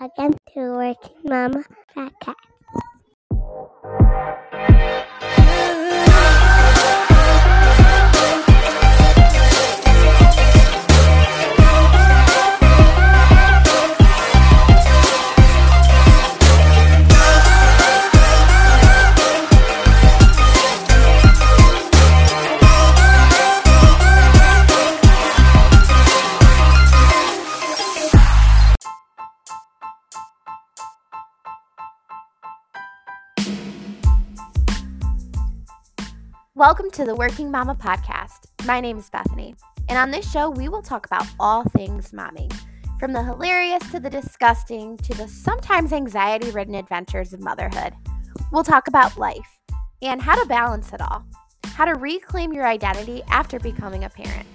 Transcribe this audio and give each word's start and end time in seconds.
Welcome 0.00 0.32
to 0.54 0.60
Working 0.60 1.16
Mama 1.24 1.62
Podcast. 1.94 2.40
To 37.00 37.06
the 37.06 37.14
Working 37.14 37.50
Mama 37.50 37.74
Podcast. 37.74 38.40
My 38.66 38.78
name 38.78 38.98
is 38.98 39.08
Bethany, 39.08 39.54
and 39.88 39.96
on 39.96 40.10
this 40.10 40.30
show, 40.30 40.50
we 40.50 40.68
will 40.68 40.82
talk 40.82 41.06
about 41.06 41.26
all 41.40 41.64
things 41.64 42.10
momming 42.10 42.52
from 42.98 43.14
the 43.14 43.24
hilarious 43.24 43.90
to 43.90 44.00
the 44.00 44.10
disgusting 44.10 44.98
to 44.98 45.14
the 45.14 45.26
sometimes 45.26 45.94
anxiety 45.94 46.50
ridden 46.50 46.74
adventures 46.74 47.32
of 47.32 47.40
motherhood. 47.40 47.94
We'll 48.52 48.64
talk 48.64 48.86
about 48.86 49.16
life 49.16 49.60
and 50.02 50.20
how 50.20 50.38
to 50.38 50.46
balance 50.46 50.92
it 50.92 51.00
all, 51.00 51.24
how 51.68 51.86
to 51.86 51.94
reclaim 51.94 52.52
your 52.52 52.66
identity 52.66 53.22
after 53.30 53.58
becoming 53.58 54.04
a 54.04 54.10
parent. 54.10 54.46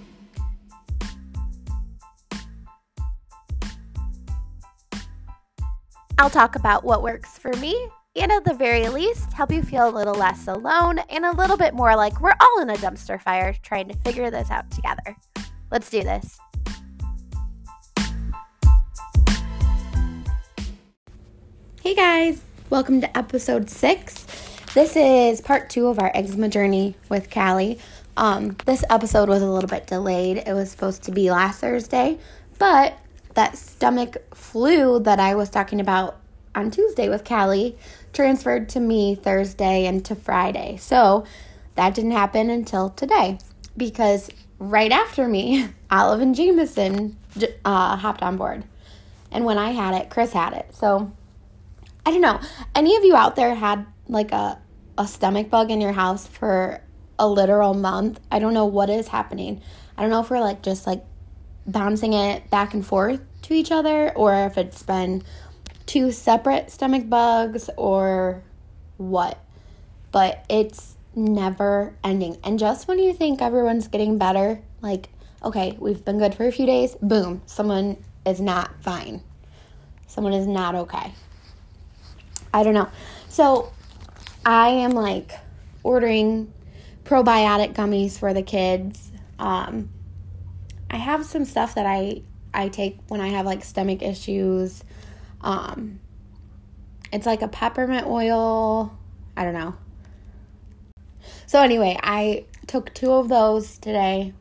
I'll 6.16 6.30
talk 6.30 6.54
about 6.54 6.84
what 6.84 7.02
works 7.02 7.38
for 7.38 7.50
me 7.54 7.88
and 8.16 8.32
at 8.32 8.44
the 8.44 8.54
very 8.54 8.88
least, 8.88 9.32
help 9.34 9.52
you 9.52 9.62
feel 9.62 9.88
a 9.88 9.90
little 9.90 10.14
less 10.14 10.48
alone 10.48 10.98
and 11.10 11.26
a 11.26 11.32
little 11.32 11.56
bit 11.56 11.74
more 11.74 11.94
like 11.94 12.18
we're 12.20 12.34
all 12.40 12.62
in 12.62 12.70
a 12.70 12.74
dumpster 12.74 13.20
fire 13.20 13.54
trying 13.62 13.88
to 13.88 13.96
figure 13.98 14.30
this 14.30 14.50
out 14.50 14.70
together. 14.70 15.16
Let's 15.70 15.90
do 15.90 16.02
this. 16.02 16.38
Hey 21.82 21.94
guys, 21.94 22.42
welcome 22.70 23.00
to 23.02 23.18
episode 23.18 23.68
six. 23.68 24.24
This 24.74 24.96
is 24.96 25.40
part 25.40 25.68
two 25.68 25.86
of 25.86 25.98
our 25.98 26.10
eczema 26.14 26.48
journey 26.48 26.94
with 27.10 27.30
Callie. 27.30 27.78
Um, 28.16 28.56
this 28.64 28.82
episode 28.88 29.28
was 29.28 29.42
a 29.42 29.46
little 29.46 29.68
bit 29.68 29.86
delayed. 29.86 30.38
It 30.38 30.54
was 30.54 30.70
supposed 30.70 31.02
to 31.04 31.12
be 31.12 31.30
last 31.30 31.60
Thursday, 31.60 32.18
but 32.58 32.98
that 33.34 33.58
stomach 33.58 34.16
flu 34.34 35.00
that 35.00 35.20
I 35.20 35.34
was 35.34 35.50
talking 35.50 35.80
about 35.80 36.18
on 36.56 36.70
Tuesday 36.70 37.08
with 37.08 37.24
Callie 37.24 37.76
transferred 38.16 38.70
to 38.70 38.80
me 38.80 39.14
Thursday 39.14 39.86
and 39.86 40.04
to 40.06 40.16
Friday. 40.16 40.78
So 40.78 41.24
that 41.76 41.94
didn't 41.94 42.12
happen 42.12 42.50
until 42.50 42.90
today 42.90 43.38
because 43.76 44.30
right 44.58 44.90
after 44.90 45.28
me, 45.28 45.68
Olive 45.90 46.20
and 46.22 46.34
Jameson 46.34 47.16
uh, 47.64 47.96
hopped 47.96 48.22
on 48.22 48.36
board. 48.36 48.64
And 49.30 49.44
when 49.44 49.58
I 49.58 49.70
had 49.70 49.94
it, 49.94 50.10
Chris 50.10 50.32
had 50.32 50.54
it. 50.54 50.74
So 50.74 51.12
I 52.04 52.10
don't 52.10 52.22
know. 52.22 52.40
Any 52.74 52.96
of 52.96 53.04
you 53.04 53.14
out 53.14 53.36
there 53.36 53.54
had 53.54 53.86
like 54.08 54.32
a, 54.32 54.58
a 54.96 55.06
stomach 55.06 55.50
bug 55.50 55.70
in 55.70 55.80
your 55.80 55.92
house 55.92 56.26
for 56.26 56.80
a 57.18 57.28
literal 57.28 57.74
month? 57.74 58.18
I 58.32 58.38
don't 58.38 58.54
know 58.54 58.66
what 58.66 58.88
is 58.88 59.08
happening. 59.08 59.60
I 59.96 60.02
don't 60.02 60.10
know 60.10 60.20
if 60.20 60.30
we're 60.30 60.40
like 60.40 60.62
just 60.62 60.86
like 60.86 61.04
bouncing 61.66 62.14
it 62.14 62.48
back 62.48 62.72
and 62.72 62.86
forth 62.86 63.20
to 63.42 63.54
each 63.54 63.72
other 63.72 64.12
or 64.14 64.46
if 64.46 64.56
it's 64.56 64.82
been 64.82 65.22
two 65.86 66.12
separate 66.12 66.70
stomach 66.70 67.08
bugs 67.08 67.70
or 67.76 68.42
what. 68.96 69.38
But 70.12 70.44
it's 70.48 70.96
never 71.14 71.94
ending. 72.04 72.38
And 72.44 72.58
just 72.58 72.88
when 72.88 72.98
you 72.98 73.12
think 73.12 73.40
everyone's 73.40 73.88
getting 73.88 74.18
better, 74.18 74.60
like, 74.82 75.08
okay, 75.42 75.76
we've 75.78 76.04
been 76.04 76.18
good 76.18 76.34
for 76.34 76.46
a 76.46 76.52
few 76.52 76.66
days, 76.66 76.94
boom, 77.00 77.42
someone 77.46 77.96
is 78.24 78.40
not 78.40 78.70
fine. 78.82 79.22
Someone 80.06 80.32
is 80.32 80.46
not 80.46 80.74
okay. 80.74 81.12
I 82.52 82.62
don't 82.62 82.74
know. 82.74 82.88
So 83.28 83.72
I 84.44 84.68
am 84.68 84.92
like 84.92 85.32
ordering 85.82 86.52
probiotic 87.04 87.74
gummies 87.74 88.18
for 88.18 88.32
the 88.34 88.42
kids. 88.42 89.10
Um, 89.38 89.90
I 90.90 90.96
have 90.96 91.24
some 91.24 91.44
stuff 91.44 91.74
that 91.74 91.86
I 91.86 92.22
I 92.54 92.68
take 92.68 92.98
when 93.08 93.20
I 93.20 93.28
have 93.28 93.44
like 93.44 93.62
stomach 93.64 94.02
issues. 94.02 94.82
Um, 95.46 96.00
it's 97.12 97.24
like 97.24 97.40
a 97.40 97.46
peppermint 97.48 98.04
oil. 98.06 98.98
I 99.36 99.44
don't 99.44 99.54
know. 99.54 99.76
So, 101.46 101.62
anyway, 101.62 101.96
I 102.02 102.46
took 102.66 102.92
two 102.92 103.12
of 103.12 103.28
those 103.28 103.78
today. 103.78 104.34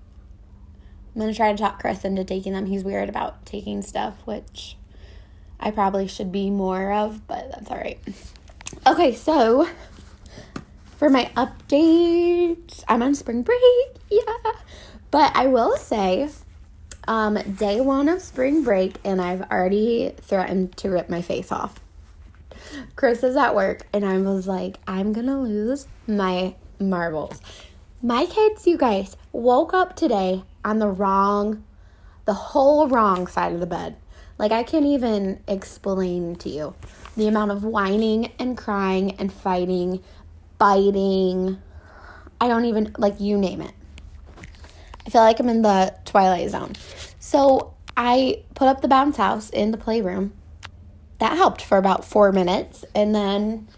I'm 1.13 1.21
going 1.21 1.31
to 1.31 1.37
try 1.37 1.51
to 1.51 1.57
talk 1.57 1.79
Chris 1.79 2.03
into 2.03 2.23
taking 2.23 2.53
them. 2.53 2.65
He's 2.65 2.83
weird 2.83 3.07
about 3.07 3.45
taking 3.45 3.83
stuff, 3.83 4.15
which 4.25 4.77
I 5.59 5.69
probably 5.69 6.07
should 6.07 6.31
be 6.31 6.49
more 6.49 6.91
of, 6.91 7.27
but 7.27 7.51
that's 7.51 7.69
all 7.69 7.77
right. 7.77 7.99
Okay, 8.87 9.13
so 9.13 9.69
for 10.97 11.09
my 11.09 11.29
updates, 11.37 12.83
I'm 12.87 13.03
on 13.03 13.13
spring 13.13 13.43
break. 13.43 13.59
Yeah. 14.09 14.21
But 15.11 15.31
I 15.35 15.45
will 15.45 15.77
say 15.77 16.23
um, 17.07 17.35
day 17.55 17.81
one 17.81 18.09
of 18.09 18.21
spring 18.21 18.63
break, 18.63 18.95
and 19.03 19.21
I've 19.21 19.43
already 19.51 20.13
threatened 20.21 20.75
to 20.77 20.89
rip 20.89 21.09
my 21.09 21.21
face 21.21 21.51
off. 21.51 21.79
Chris 22.95 23.23
is 23.23 23.35
at 23.35 23.55
work, 23.55 23.87
and 23.93 24.05
I 24.05 24.17
was 24.17 24.47
like, 24.47 24.77
I'm 24.87 25.13
gonna 25.13 25.39
lose 25.39 25.87
my 26.07 26.55
marbles. 26.79 27.39
My 28.01 28.25
kids, 28.25 28.67
you 28.67 28.77
guys, 28.77 29.15
woke 29.31 29.73
up 29.73 29.95
today 29.95 30.43
on 30.63 30.79
the 30.79 30.87
wrong, 30.87 31.63
the 32.25 32.33
whole 32.33 32.87
wrong 32.87 33.27
side 33.27 33.53
of 33.53 33.59
the 33.59 33.67
bed. 33.67 33.95
Like, 34.37 34.51
I 34.51 34.63
can't 34.63 34.85
even 34.85 35.41
explain 35.47 36.35
to 36.37 36.49
you 36.49 36.73
the 37.15 37.27
amount 37.27 37.51
of 37.51 37.63
whining 37.63 38.31
and 38.37 38.57
crying 38.57 39.11
and 39.11 39.31
fighting, 39.31 40.03
biting. 40.57 41.61
I 42.41 42.47
don't 42.47 42.65
even, 42.65 42.93
like, 42.97 43.21
you 43.21 43.37
name 43.37 43.61
it. 43.61 43.74
Feel 45.15 45.21
like 45.21 45.39
I'm 45.39 45.47
in 45.47 45.61
the 45.61 45.95
twilight 46.03 46.49
zone. 46.49 46.73
So 47.19 47.73
I 47.95 48.43
put 48.53 48.67
up 48.67 48.81
the 48.81 48.89
bounce 48.89 49.15
house 49.15 49.49
in 49.49 49.71
the 49.71 49.77
playroom. 49.77 50.33
That 51.19 51.37
helped 51.37 51.61
for 51.61 51.77
about 51.77 52.03
four 52.03 52.33
minutes. 52.33 52.83
And 52.93 53.15
then 53.15 53.69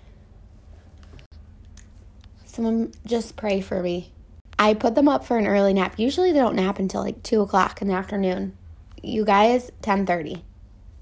someone 2.43 2.91
just 3.05 3.35
pray 3.35 3.61
for 3.61 3.83
me. 3.83 4.11
I 4.57 4.73
put 4.73 4.95
them 4.95 5.07
up 5.07 5.25
for 5.25 5.37
an 5.37 5.45
early 5.45 5.75
nap. 5.75 5.99
Usually 5.99 6.31
they 6.31 6.39
don't 6.39 6.55
nap 6.55 6.79
until 6.79 7.03
like 7.03 7.21
two 7.21 7.41
o'clock 7.41 7.83
in 7.83 7.87
the 7.87 7.93
afternoon. 7.93 8.57
You 9.03 9.23
guys, 9.23 9.69
ten 9.83 10.07
thirty. 10.07 10.43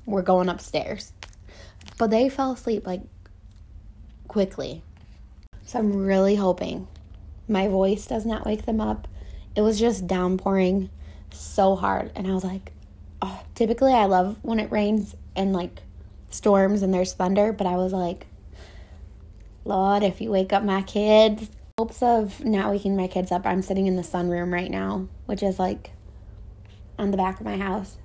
We're 0.05 0.21
going 0.21 0.49
upstairs. 0.49 1.13
But 1.97 2.09
they 2.09 2.27
fell 2.27 2.51
asleep 2.51 2.85
like 2.85 3.03
quickly. 4.27 4.83
So 5.65 5.79
I'm 5.79 6.05
really 6.05 6.35
hoping 6.35 6.89
my 7.47 7.69
voice 7.69 8.05
does 8.05 8.25
not 8.25 8.45
wake 8.45 8.65
them 8.65 8.81
up 8.81 9.07
it 9.55 9.61
was 9.61 9.79
just 9.79 10.07
downpouring 10.07 10.89
so 11.31 11.75
hard. 11.75 12.11
And 12.15 12.27
I 12.27 12.33
was 12.33 12.43
like, 12.43 12.71
oh, 13.21 13.43
typically 13.55 13.93
I 13.93 14.05
love 14.05 14.37
when 14.41 14.59
it 14.59 14.71
rains 14.71 15.15
and 15.35 15.53
like 15.53 15.81
storms 16.29 16.81
and 16.81 16.93
there's 16.93 17.13
thunder, 17.13 17.53
but 17.53 17.67
I 17.67 17.75
was 17.75 17.93
like, 17.93 18.27
Lord, 19.63 20.03
if 20.03 20.21
you 20.21 20.29
wake 20.29 20.53
up 20.53 20.63
my 20.63 20.81
kids, 20.81 21.49
hopes 21.77 22.01
of 22.03 22.43
not 22.45 22.71
waking 22.71 22.95
my 22.95 23.07
kids 23.07 23.31
up. 23.31 23.45
I'm 23.45 23.61
sitting 23.61 23.87
in 23.87 23.95
the 23.95 24.01
sunroom 24.01 24.53
right 24.53 24.69
now, 24.69 25.07
which 25.25 25.43
is 25.43 25.59
like 25.59 25.91
on 26.97 27.11
the 27.11 27.17
back 27.17 27.39
of 27.39 27.45
my 27.45 27.57
house. 27.57 27.97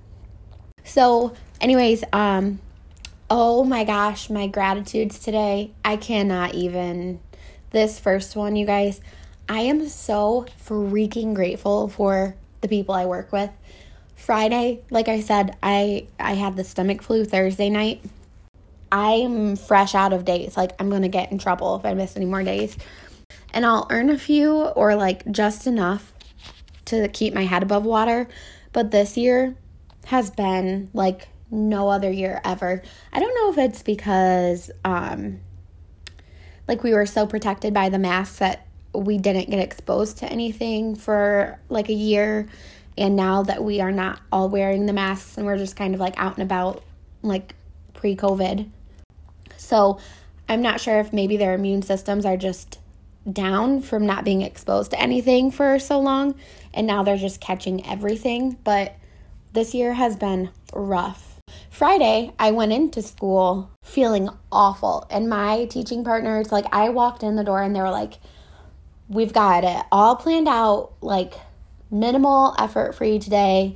So, 0.83 1.33
anyways, 1.59 2.03
um, 2.11 2.59
oh 3.29 3.63
my 3.63 3.83
gosh, 3.83 4.29
my 4.29 4.47
gratitudes 4.47 5.19
today. 5.19 5.71
I 5.85 5.97
cannot 5.97 6.55
even. 6.55 7.19
This 7.69 7.97
first 7.97 8.35
one, 8.35 8.57
you 8.57 8.65
guys, 8.65 8.99
I 9.49 9.61
am 9.61 9.87
so 9.87 10.45
freaking 10.65 11.33
grateful 11.33 11.89
for 11.89 12.35
the 12.61 12.67
people 12.67 12.95
I 12.95 13.05
work 13.05 13.31
with. 13.31 13.49
Friday, 14.15 14.81
like 14.89 15.07
I 15.07 15.19
said, 15.19 15.57
I 15.63 16.07
I 16.19 16.33
had 16.33 16.55
the 16.55 16.63
stomach 16.63 17.01
flu 17.01 17.25
Thursday 17.25 17.69
night. 17.69 18.03
I'm 18.91 19.55
fresh 19.55 19.95
out 19.95 20.13
of 20.13 20.25
days. 20.25 20.55
Like 20.55 20.71
I'm 20.79 20.89
going 20.89 21.01
to 21.01 21.07
get 21.07 21.31
in 21.31 21.37
trouble 21.37 21.75
if 21.75 21.85
I 21.85 21.93
miss 21.93 22.15
any 22.15 22.25
more 22.25 22.43
days. 22.43 22.77
And 23.53 23.65
I'll 23.65 23.87
earn 23.89 24.09
a 24.09 24.17
few 24.17 24.63
or 24.65 24.95
like 24.95 25.29
just 25.31 25.65
enough 25.65 26.13
to 26.85 27.07
keep 27.07 27.33
my 27.33 27.45
head 27.45 27.63
above 27.63 27.83
water. 27.83 28.27
But 28.73 28.91
this 28.91 29.17
year 29.17 29.55
has 30.05 30.29
been 30.29 30.89
like 30.93 31.27
no 31.49 31.89
other 31.89 32.11
year 32.11 32.41
ever. 32.43 32.81
I 33.11 33.19
don't 33.19 33.35
know 33.35 33.51
if 33.51 33.69
it's 33.69 33.83
because 33.83 34.71
um 34.85 35.39
like 36.67 36.83
we 36.83 36.93
were 36.93 37.05
so 37.05 37.25
protected 37.25 37.73
by 37.73 37.89
the 37.89 37.99
masks 37.99 38.39
that 38.39 38.67
we 38.93 39.17
didn't 39.17 39.49
get 39.49 39.59
exposed 39.59 40.17
to 40.19 40.25
anything 40.25 40.95
for 40.95 41.59
like 41.69 41.89
a 41.89 41.93
year. 41.93 42.47
And 42.97 43.15
now 43.15 43.43
that 43.43 43.63
we 43.63 43.81
are 43.81 43.91
not 43.91 44.19
all 44.31 44.49
wearing 44.49 44.85
the 44.85 44.93
masks 44.93 45.37
and 45.37 45.45
we're 45.45 45.57
just 45.57 45.75
kind 45.75 45.93
of 45.93 45.99
like 45.99 46.13
out 46.17 46.33
and 46.33 46.43
about, 46.43 46.83
like 47.21 47.55
pre 47.93 48.15
COVID. 48.15 48.69
So 49.57 49.99
I'm 50.49 50.61
not 50.61 50.81
sure 50.81 50.99
if 50.99 51.13
maybe 51.13 51.37
their 51.37 51.53
immune 51.53 51.81
systems 51.81 52.25
are 52.25 52.37
just 52.37 52.79
down 53.31 53.81
from 53.81 54.05
not 54.05 54.25
being 54.25 54.41
exposed 54.41 54.91
to 54.91 54.99
anything 54.99 55.51
for 55.51 55.77
so 55.77 55.99
long 55.99 56.35
and 56.73 56.87
now 56.87 57.03
they're 57.03 57.17
just 57.17 57.39
catching 57.39 57.85
everything. 57.87 58.57
But 58.63 58.95
this 59.53 59.73
year 59.73 59.93
has 59.93 60.15
been 60.15 60.49
rough. 60.73 61.39
Friday, 61.69 62.31
I 62.39 62.51
went 62.51 62.71
into 62.71 63.01
school 63.01 63.69
feeling 63.83 64.29
awful, 64.51 65.07
and 65.09 65.29
my 65.29 65.65
teaching 65.65 66.03
partners, 66.03 66.51
like, 66.51 66.65
I 66.71 66.89
walked 66.89 67.23
in 67.23 67.35
the 67.35 67.43
door 67.43 67.61
and 67.61 67.75
they 67.75 67.81
were 67.81 67.89
like, 67.89 68.19
We've 69.11 69.33
got 69.33 69.63
it 69.65 69.85
all 69.91 70.15
planned 70.15 70.47
out, 70.47 70.93
like, 71.01 71.33
minimal 71.91 72.55
effort 72.57 72.95
for 72.95 73.03
you 73.03 73.19
today. 73.19 73.75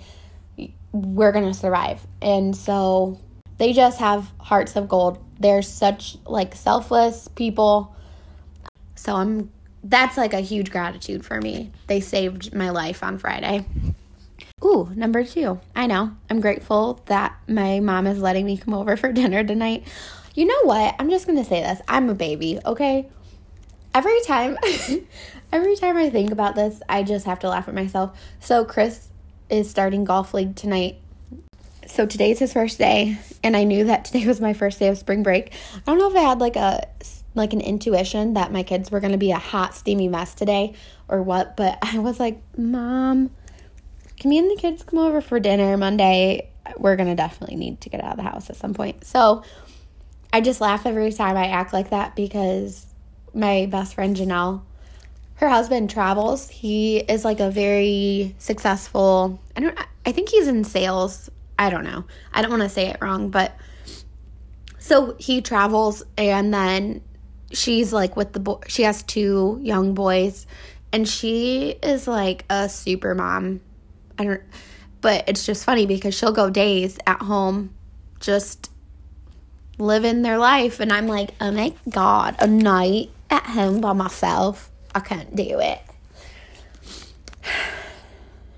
We're 0.94 1.34
gonna 1.34 1.54
survive. 1.54 2.06
And 2.22 2.56
so 2.56 3.20
they 3.58 3.74
just 3.74 4.00
have 4.00 4.32
hearts 4.40 4.78
of 4.78 4.88
gold. 4.88 5.24
They're 5.40 5.62
such 5.62 6.18
like 6.26 6.56
selfless 6.56 7.28
people. 7.28 7.94
So 8.96 9.14
I'm 9.14 9.52
that's 9.84 10.18
like 10.18 10.34
a 10.34 10.40
huge 10.40 10.72
gratitude 10.72 11.26
for 11.26 11.40
me. 11.42 11.72
They 11.88 12.00
saved 12.00 12.54
my 12.56 12.70
life 12.70 13.04
on 13.04 13.18
Friday. 13.18 13.66
Ooh, 14.64 14.90
number 14.96 15.24
two. 15.24 15.60
I 15.76 15.86
know. 15.86 16.16
I'm 16.30 16.40
grateful 16.40 17.02
that 17.06 17.36
my 17.48 17.82
mom 17.82 18.08
is 18.08 18.20
letting 18.20 18.46
me 18.46 18.58
come 18.58 18.74
over 18.74 18.98
for 18.98 19.12
dinner 19.12 19.44
tonight. 19.44 19.86
You 20.34 20.46
know 20.46 20.64
what? 20.64 20.96
I'm 20.98 21.10
just 21.10 21.28
going 21.28 21.38
to 21.38 21.46
say 21.46 21.62
this. 21.62 21.82
I'm 21.88 22.10
a 22.10 22.16
baby, 22.16 22.60
okay? 22.66 23.08
Every 23.96 24.20
time 24.24 24.58
every 25.54 25.78
time 25.78 25.96
I 25.96 26.10
think 26.10 26.32
about 26.32 26.54
this, 26.54 26.82
I 26.90 27.02
just 27.04 27.26
have 27.26 27.40
to 27.40 27.50
laugh 27.50 27.70
at 27.70 27.74
myself. 27.74 28.20
So 28.42 28.66
Chris 28.66 29.08
is 29.50 29.70
starting 29.70 30.04
golf 30.04 30.34
league 30.34 30.58
tonight. 30.58 30.98
So 31.88 32.06
today's 32.06 32.40
his 32.40 32.52
first 32.52 32.78
day, 32.78 33.18
and 33.42 33.56
I 33.56 33.64
knew 33.64 33.86
that 33.86 34.04
today 34.04 34.28
was 34.28 34.42
my 34.42 34.52
first 34.52 34.80
day 34.80 34.90
of 34.90 34.98
spring 34.98 35.24
break. 35.24 35.54
I 35.74 35.80
don't 35.86 35.98
know 35.98 36.10
if 36.10 36.16
I 36.18 36.28
had 36.28 36.42
like 36.42 36.58
a 36.58 36.86
like 37.36 37.54
an 37.54 37.62
intuition 37.62 38.34
that 38.34 38.52
my 38.52 38.64
kids 38.64 38.92
were 38.92 39.00
going 39.00 39.14
to 39.14 39.18
be 39.18 39.32
a 39.32 39.38
hot, 39.38 39.74
steamy 39.74 40.10
mess 40.10 40.36
today 40.36 40.74
or 41.08 41.24
what, 41.24 41.56
but 41.56 41.80
I 41.82 42.00
was 42.00 42.20
like, 42.20 42.42
Mom, 42.58 43.32
can 44.20 44.30
me 44.30 44.40
and 44.40 44.52
the 44.52 44.60
kids 44.60 44.84
come 44.84 45.00
over 45.00 45.22
for 45.22 45.40
dinner 45.40 45.78
Monday? 45.78 46.50
We're 46.76 46.98
going 46.98 47.08
to 47.08 47.16
definitely 47.16 47.56
need 47.56 47.80
to 47.82 47.90
get 47.90 48.04
out 48.04 48.12
of 48.12 48.18
the 48.18 48.24
house 48.24 48.50
at 48.50 48.58
some 48.58 48.74
point. 48.74 49.06
So 49.06 49.44
I 50.34 50.42
just 50.42 50.60
laugh 50.60 50.86
every 50.86 51.14
time 51.14 51.38
I 51.38 51.48
act 51.48 51.72
like 51.72 51.92
that 51.92 52.14
because 52.18 52.88
my 53.36 53.68
best 53.68 53.96
friend 53.96 54.16
Janelle, 54.16 54.62
her 55.36 55.50
husband 55.50 55.90
travels. 55.90 56.50
He 56.50 56.98
is 56.98 57.26
like 57.26 57.40
a 57.40 57.52
very 57.52 58.36
successful, 58.40 59.40
I 59.56 59.60
don't, 59.60 59.78
I 60.06 60.12
think 60.12 60.30
he's 60.30 60.48
in 60.48 60.64
sales. 60.64 61.30
I 61.58 61.70
don't 61.70 61.84
know. 61.84 62.06
I 62.34 62.42
don't 62.42 62.52
want 62.52 62.64
to 62.64 62.70
say 62.70 62.88
it 62.88 62.98
wrong, 63.02 63.30
but 63.30 63.56
so 64.86 65.16
he 65.18 65.42
travels 65.42 66.04
and 66.16 66.54
then 66.54 67.02
she's 67.52 67.92
like 67.92 68.16
with 68.16 68.34
the 68.34 68.40
boy 68.40 68.60
she 68.68 68.84
has 68.84 69.02
two 69.02 69.60
young 69.64 69.96
boys 69.96 70.46
and 70.92 71.08
she 71.08 71.76
is 71.82 72.08
like 72.08 72.46
a 72.52 72.70
super 72.70 73.16
mom 73.16 73.60
i 74.20 74.24
don't 74.24 74.42
but 75.02 75.24
it's 75.28 75.44
just 75.44 75.66
funny 75.66 75.88
because 75.88 76.14
she'll 76.14 76.32
go 76.32 76.52
days 76.52 77.00
at 77.08 77.20
home 77.22 77.74
just 78.20 78.70
living 79.80 80.22
their 80.22 80.38
life 80.38 80.80
and 80.80 80.94
i'm 80.94 81.08
like 81.08 81.32
oh 81.42 81.52
my 81.52 81.74
god 81.90 82.36
a 82.40 82.46
night 82.46 83.10
at 83.36 83.44
home 83.44 83.82
by 83.82 83.94
myself 83.94 84.72
i 84.94 85.00
can't 85.00 85.36
do 85.36 85.60
it 85.60 85.80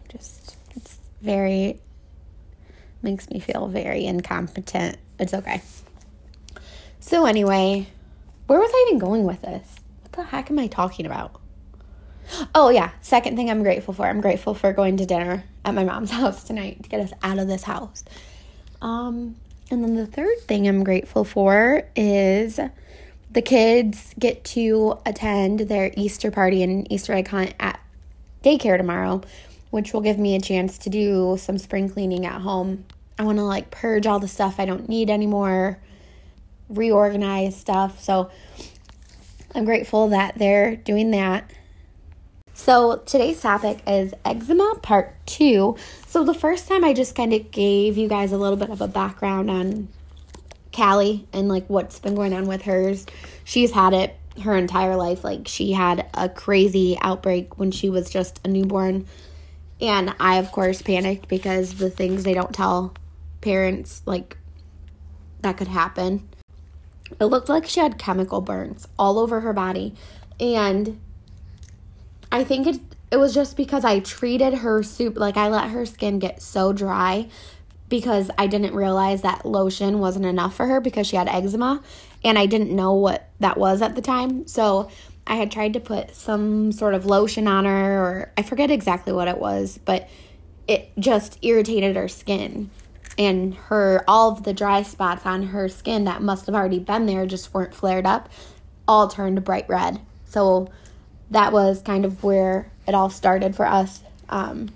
just 0.09 0.55
it's 0.75 0.99
very 1.21 1.79
makes 3.01 3.29
me 3.29 3.39
feel 3.39 3.67
very 3.67 4.05
incompetent 4.05 4.97
it's 5.19 5.33
okay 5.33 5.61
so 6.99 7.25
anyway 7.25 7.87
where 8.47 8.59
was 8.59 8.71
I 8.73 8.85
even 8.87 8.99
going 8.99 9.25
with 9.25 9.41
this? 9.41 9.75
What 10.01 10.11
the 10.13 10.23
heck 10.23 10.49
am 10.49 10.57
I 10.57 10.67
talking 10.67 11.05
about? 11.05 11.39
Oh, 12.55 12.69
yeah. 12.69 12.91
Second 13.01 13.35
thing 13.35 13.49
I'm 13.49 13.61
grateful 13.61 13.93
for. 13.93 14.05
I'm 14.05 14.21
grateful 14.21 14.53
for 14.53 14.73
going 14.73 14.97
to 14.97 15.05
dinner 15.05 15.43
at 15.63 15.73
my 15.73 15.83
mom's 15.83 16.11
house 16.19 16.43
tonight 16.45 16.83
to 16.83 16.89
get 16.89 17.01
us 17.01 17.11
out 17.21 17.39
of 17.39 17.47
this 17.47 17.63
house. 17.63 18.03
Um, 18.81 19.35
and 19.69 19.83
then 19.83 19.95
the 19.95 20.07
third 20.07 20.39
thing 20.41 20.67
I'm 20.67 20.83
grateful 20.83 21.25
for 21.25 21.83
is 21.95 22.59
the 23.37 23.41
kids 23.43 24.15
get 24.17 24.43
to 24.43 24.97
attend 25.05 25.59
their 25.59 25.91
Easter 25.95 26.31
party 26.31 26.63
and 26.63 26.91
Easter 26.91 27.13
egg 27.13 27.27
hunt 27.27 27.53
at 27.59 27.79
daycare 28.43 28.79
tomorrow, 28.79 29.21
which 29.69 29.93
will 29.93 30.01
give 30.01 30.17
me 30.17 30.35
a 30.35 30.41
chance 30.41 30.79
to 30.79 30.89
do 30.89 31.37
some 31.37 31.59
spring 31.59 31.87
cleaning 31.87 32.25
at 32.25 32.41
home. 32.41 32.83
I 33.19 33.23
want 33.25 33.37
to 33.37 33.43
like 33.43 33.69
purge 33.69 34.07
all 34.07 34.17
the 34.17 34.27
stuff 34.27 34.59
I 34.59 34.65
don't 34.65 34.89
need 34.89 35.11
anymore 35.11 35.77
reorganize 36.67 37.55
stuff. 37.55 38.01
So 38.01 38.31
I'm 39.53 39.65
grateful 39.65 40.07
that 40.07 40.39
they're 40.39 40.75
doing 40.75 41.11
that. 41.11 41.47
So 42.55 43.03
today's 43.05 43.39
topic 43.39 43.83
is 43.85 44.15
eczema 44.25 44.79
part 44.81 45.15
two. 45.27 45.77
So 46.07 46.23
the 46.23 46.33
first 46.33 46.67
time 46.67 46.83
I 46.83 46.93
just 46.93 47.13
kind 47.13 47.31
of 47.33 47.51
gave 47.51 47.99
you 47.99 48.07
guys 48.07 48.31
a 48.31 48.37
little 48.39 48.57
bit 48.57 48.71
of 48.71 48.81
a 48.81 48.87
background 48.87 49.51
on 49.51 49.89
Callie 50.77 51.27
and 51.33 51.49
like 51.49 51.67
what's 51.67 51.97
been 51.99 52.15
going 52.15 52.33
on 52.33 52.47
with 52.47 52.61
hers. 52.61 53.05
She's 53.43 53.71
had 53.71 53.93
it 53.93 54.15
her 54.43 54.55
entire 54.55 54.95
life. 54.95 55.23
Like 55.23 55.47
she 55.47 55.73
had 55.73 56.07
a 56.13 56.29
crazy 56.29 56.97
outbreak 57.01 57.57
when 57.57 57.71
she 57.71 57.89
was 57.89 58.09
just 58.09 58.39
a 58.45 58.47
newborn. 58.47 59.07
And 59.81 60.15
I 60.19 60.37
of 60.37 60.51
course 60.51 60.81
panicked 60.81 61.27
because 61.27 61.75
the 61.75 61.89
things 61.89 62.23
they 62.23 62.35
don't 62.35 62.53
tell 62.53 62.93
parents 63.41 64.03
like 64.05 64.37
that 65.41 65.57
could 65.57 65.67
happen. 65.67 66.29
It 67.19 67.25
looked 67.25 67.49
like 67.49 67.65
she 67.65 67.79
had 67.79 67.97
chemical 67.97 68.41
burns 68.41 68.87
all 68.99 69.17
over 69.17 69.41
her 69.41 69.53
body. 69.53 69.95
And 70.39 70.99
I 72.31 72.43
think 72.43 72.67
it 72.67 72.79
it 73.09 73.17
was 73.17 73.33
just 73.33 73.55
because 73.57 73.85
I 73.85 73.99
treated 73.99 74.53
her 74.55 74.83
soup 74.83 75.17
like 75.17 75.37
I 75.37 75.47
let 75.47 75.69
her 75.71 75.85
skin 75.85 76.19
get 76.19 76.41
so 76.41 76.73
dry 76.73 77.29
because 77.89 78.29
I 78.37 78.47
didn't 78.47 78.75
realize 78.75 79.21
that 79.21 79.45
lotion 79.45 79.99
wasn't 79.99 80.25
enough 80.25 80.55
for 80.55 80.65
her 80.65 80.81
because 80.81 81.07
she 81.07 81.15
had 81.15 81.27
eczema 81.27 81.81
and 82.23 82.37
I 82.37 82.45
didn't 82.45 82.75
know 82.75 82.93
what 82.93 83.29
that 83.39 83.57
was 83.57 83.81
at 83.81 83.95
the 83.95 84.01
time. 84.01 84.47
So 84.47 84.89
I 85.25 85.35
had 85.35 85.51
tried 85.51 85.73
to 85.73 85.79
put 85.79 86.15
some 86.15 86.71
sort 86.71 86.93
of 86.93 87.05
lotion 87.05 87.47
on 87.47 87.65
her 87.65 88.01
or 88.01 88.31
I 88.37 88.43
forget 88.43 88.71
exactly 88.71 89.13
what 89.13 89.27
it 89.27 89.37
was, 89.37 89.79
but 89.83 90.09
it 90.67 90.91
just 90.99 91.37
irritated 91.41 91.95
her 91.95 92.07
skin. 92.07 92.69
And 93.17 93.55
her 93.55 94.03
all 94.07 94.31
of 94.31 94.43
the 94.43 94.53
dry 94.53 94.83
spots 94.83 95.25
on 95.25 95.43
her 95.47 95.69
skin 95.69 96.03
that 96.03 96.21
must 96.21 96.45
have 96.45 96.55
already 96.55 96.79
been 96.79 97.05
there 97.07 97.25
just 97.25 97.53
weren't 97.53 97.73
flared 97.73 98.05
up 98.05 98.29
all 98.87 99.07
turned 99.07 99.43
bright 99.43 99.67
red. 99.67 99.99
So 100.25 100.69
that 101.31 101.51
was 101.51 101.81
kind 101.81 102.05
of 102.05 102.23
where 102.23 102.71
it 102.87 102.95
all 102.95 103.09
started 103.09 103.55
for 103.55 103.65
us. 103.65 104.01
Um, 104.29 104.69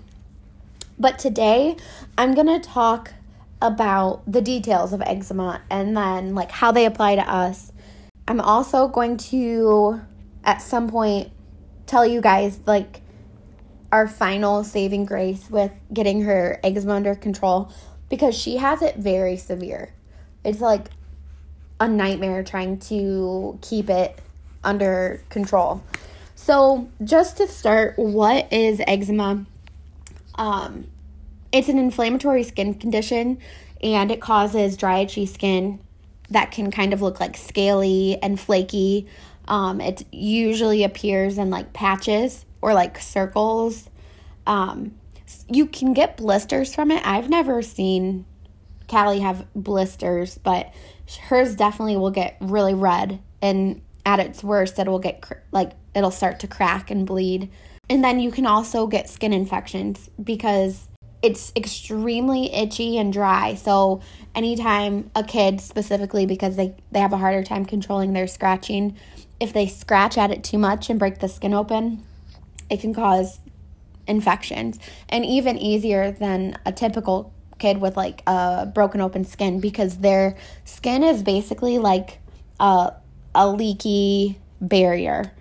but 1.02 1.18
today 1.18 1.76
i'm 2.16 2.32
going 2.34 2.46
to 2.46 2.60
talk 2.60 3.12
about 3.60 4.22
the 4.26 4.40
details 4.40 4.92
of 4.92 5.02
eczema 5.02 5.60
and 5.68 5.96
then 5.96 6.34
like 6.34 6.50
how 6.50 6.72
they 6.72 6.86
apply 6.86 7.16
to 7.16 7.28
us 7.30 7.72
i'm 8.28 8.40
also 8.40 8.88
going 8.88 9.16
to 9.16 10.00
at 10.44 10.62
some 10.62 10.88
point 10.88 11.30
tell 11.86 12.06
you 12.06 12.20
guys 12.20 12.60
like 12.66 13.02
our 13.92 14.08
final 14.08 14.64
saving 14.64 15.04
grace 15.04 15.50
with 15.50 15.70
getting 15.92 16.22
her 16.22 16.58
eczema 16.64 16.94
under 16.94 17.14
control 17.14 17.70
because 18.12 18.36
she 18.36 18.58
has 18.58 18.82
it 18.82 18.96
very 18.96 19.38
severe. 19.38 19.88
It's 20.44 20.60
like 20.60 20.88
a 21.80 21.88
nightmare 21.88 22.42
trying 22.42 22.78
to 22.80 23.58
keep 23.62 23.88
it 23.88 24.18
under 24.62 25.22
control. 25.30 25.82
So, 26.34 26.90
just 27.02 27.38
to 27.38 27.48
start, 27.48 27.94
what 27.98 28.52
is 28.52 28.82
eczema? 28.86 29.46
Um, 30.36 30.86
it's 31.52 31.68
an 31.68 31.78
inflammatory 31.78 32.42
skin 32.42 32.74
condition 32.74 33.38
and 33.82 34.10
it 34.10 34.20
causes 34.20 34.76
dry, 34.76 35.00
itchy 35.00 35.26
skin 35.26 35.80
that 36.30 36.50
can 36.50 36.70
kind 36.70 36.92
of 36.92 37.02
look 37.02 37.20
like 37.20 37.36
scaly 37.36 38.18
and 38.22 38.38
flaky. 38.40 39.06
Um, 39.48 39.80
it 39.80 40.04
usually 40.12 40.84
appears 40.84 41.36
in 41.36 41.50
like 41.50 41.72
patches 41.72 42.44
or 42.62 42.74
like 42.74 42.98
circles. 42.98 43.88
Um, 44.46 44.94
you 45.48 45.66
can 45.66 45.92
get 45.92 46.16
blisters 46.16 46.74
from 46.74 46.90
it. 46.90 47.02
I've 47.04 47.28
never 47.28 47.62
seen 47.62 48.24
Callie 48.88 49.20
have 49.20 49.46
blisters, 49.54 50.38
but 50.38 50.72
hers 51.28 51.56
definitely 51.56 51.96
will 51.96 52.10
get 52.10 52.36
really 52.40 52.74
red 52.74 53.20
and 53.40 53.82
at 54.04 54.20
its 54.20 54.42
worst 54.42 54.78
it 54.78 54.88
will 54.88 54.98
get 54.98 55.20
cr- 55.20 55.34
like 55.50 55.72
it'll 55.94 56.10
start 56.10 56.40
to 56.40 56.46
crack 56.46 56.90
and 56.90 57.06
bleed. 57.06 57.50
And 57.88 58.02
then 58.02 58.20
you 58.20 58.30
can 58.30 58.46
also 58.46 58.86
get 58.86 59.08
skin 59.08 59.32
infections 59.32 60.08
because 60.22 60.88
it's 61.22 61.52
extremely 61.54 62.52
itchy 62.52 62.98
and 62.98 63.12
dry. 63.12 63.54
So 63.54 64.00
anytime 64.34 65.10
a 65.14 65.22
kid 65.22 65.60
specifically 65.60 66.26
because 66.26 66.56
they 66.56 66.74
they 66.90 67.00
have 67.00 67.12
a 67.12 67.18
harder 67.18 67.42
time 67.44 67.64
controlling 67.64 68.12
their 68.12 68.26
scratching, 68.26 68.96
if 69.40 69.52
they 69.52 69.66
scratch 69.66 70.18
at 70.18 70.30
it 70.30 70.42
too 70.42 70.58
much 70.58 70.90
and 70.90 70.98
break 70.98 71.18
the 71.18 71.28
skin 71.28 71.54
open, 71.54 72.02
it 72.70 72.80
can 72.80 72.94
cause 72.94 73.40
infections 74.06 74.78
and 75.08 75.24
even 75.24 75.58
easier 75.58 76.10
than 76.10 76.58
a 76.66 76.72
typical 76.72 77.32
kid 77.58 77.80
with 77.80 77.96
like 77.96 78.22
a 78.26 78.66
broken 78.74 79.00
open 79.00 79.24
skin 79.24 79.60
because 79.60 79.98
their 79.98 80.36
skin 80.64 81.04
is 81.04 81.22
basically 81.22 81.78
like 81.78 82.18
a, 82.58 82.92
a 83.34 83.48
leaky 83.48 84.38
barrier. 84.60 85.32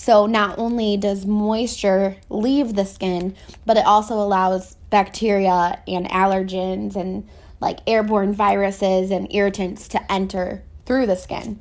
So 0.00 0.24
not 0.24 0.58
only 0.58 0.96
does 0.96 1.26
moisture 1.26 2.16
leave 2.30 2.74
the 2.74 2.86
skin, 2.86 3.36
but 3.66 3.76
it 3.76 3.84
also 3.84 4.14
allows 4.14 4.76
bacteria 4.88 5.78
and 5.86 6.08
allergens 6.08 6.96
and 6.96 7.28
like 7.60 7.80
airborne 7.86 8.32
viruses 8.32 9.10
and 9.10 9.30
irritants 9.30 9.88
to 9.88 10.10
enter 10.10 10.62
through 10.86 11.04
the 11.04 11.16
skin. 11.16 11.60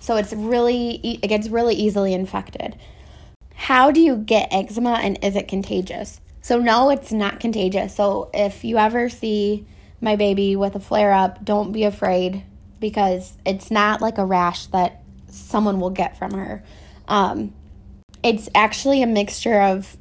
So 0.00 0.16
it's 0.16 0.34
really 0.34 0.96
it 1.22 1.28
gets 1.28 1.48
really 1.48 1.74
easily 1.76 2.12
infected. 2.12 2.76
How 3.54 3.90
do 3.90 4.00
you 4.00 4.18
get 4.18 4.52
eczema 4.52 5.00
and 5.02 5.18
is 5.24 5.34
it 5.34 5.48
contagious? 5.48 6.20
So 6.42 6.58
no, 6.58 6.90
it's 6.90 7.10
not 7.10 7.40
contagious. 7.40 7.96
So 7.96 8.28
if 8.34 8.64
you 8.64 8.76
ever 8.76 9.08
see 9.08 9.66
my 10.02 10.14
baby 10.14 10.56
with 10.56 10.76
a 10.76 10.80
flare 10.80 11.14
up, 11.14 11.42
don't 11.42 11.72
be 11.72 11.84
afraid 11.84 12.44
because 12.80 13.38
it's 13.46 13.70
not 13.70 14.02
like 14.02 14.18
a 14.18 14.26
rash 14.26 14.66
that 14.66 15.00
someone 15.28 15.80
will 15.80 15.88
get 15.88 16.18
from 16.18 16.32
her. 16.32 16.62
Um, 17.08 17.54
it's 18.22 18.48
actually 18.54 19.02
a 19.02 19.06
mixture 19.06 19.60
of 19.60 19.96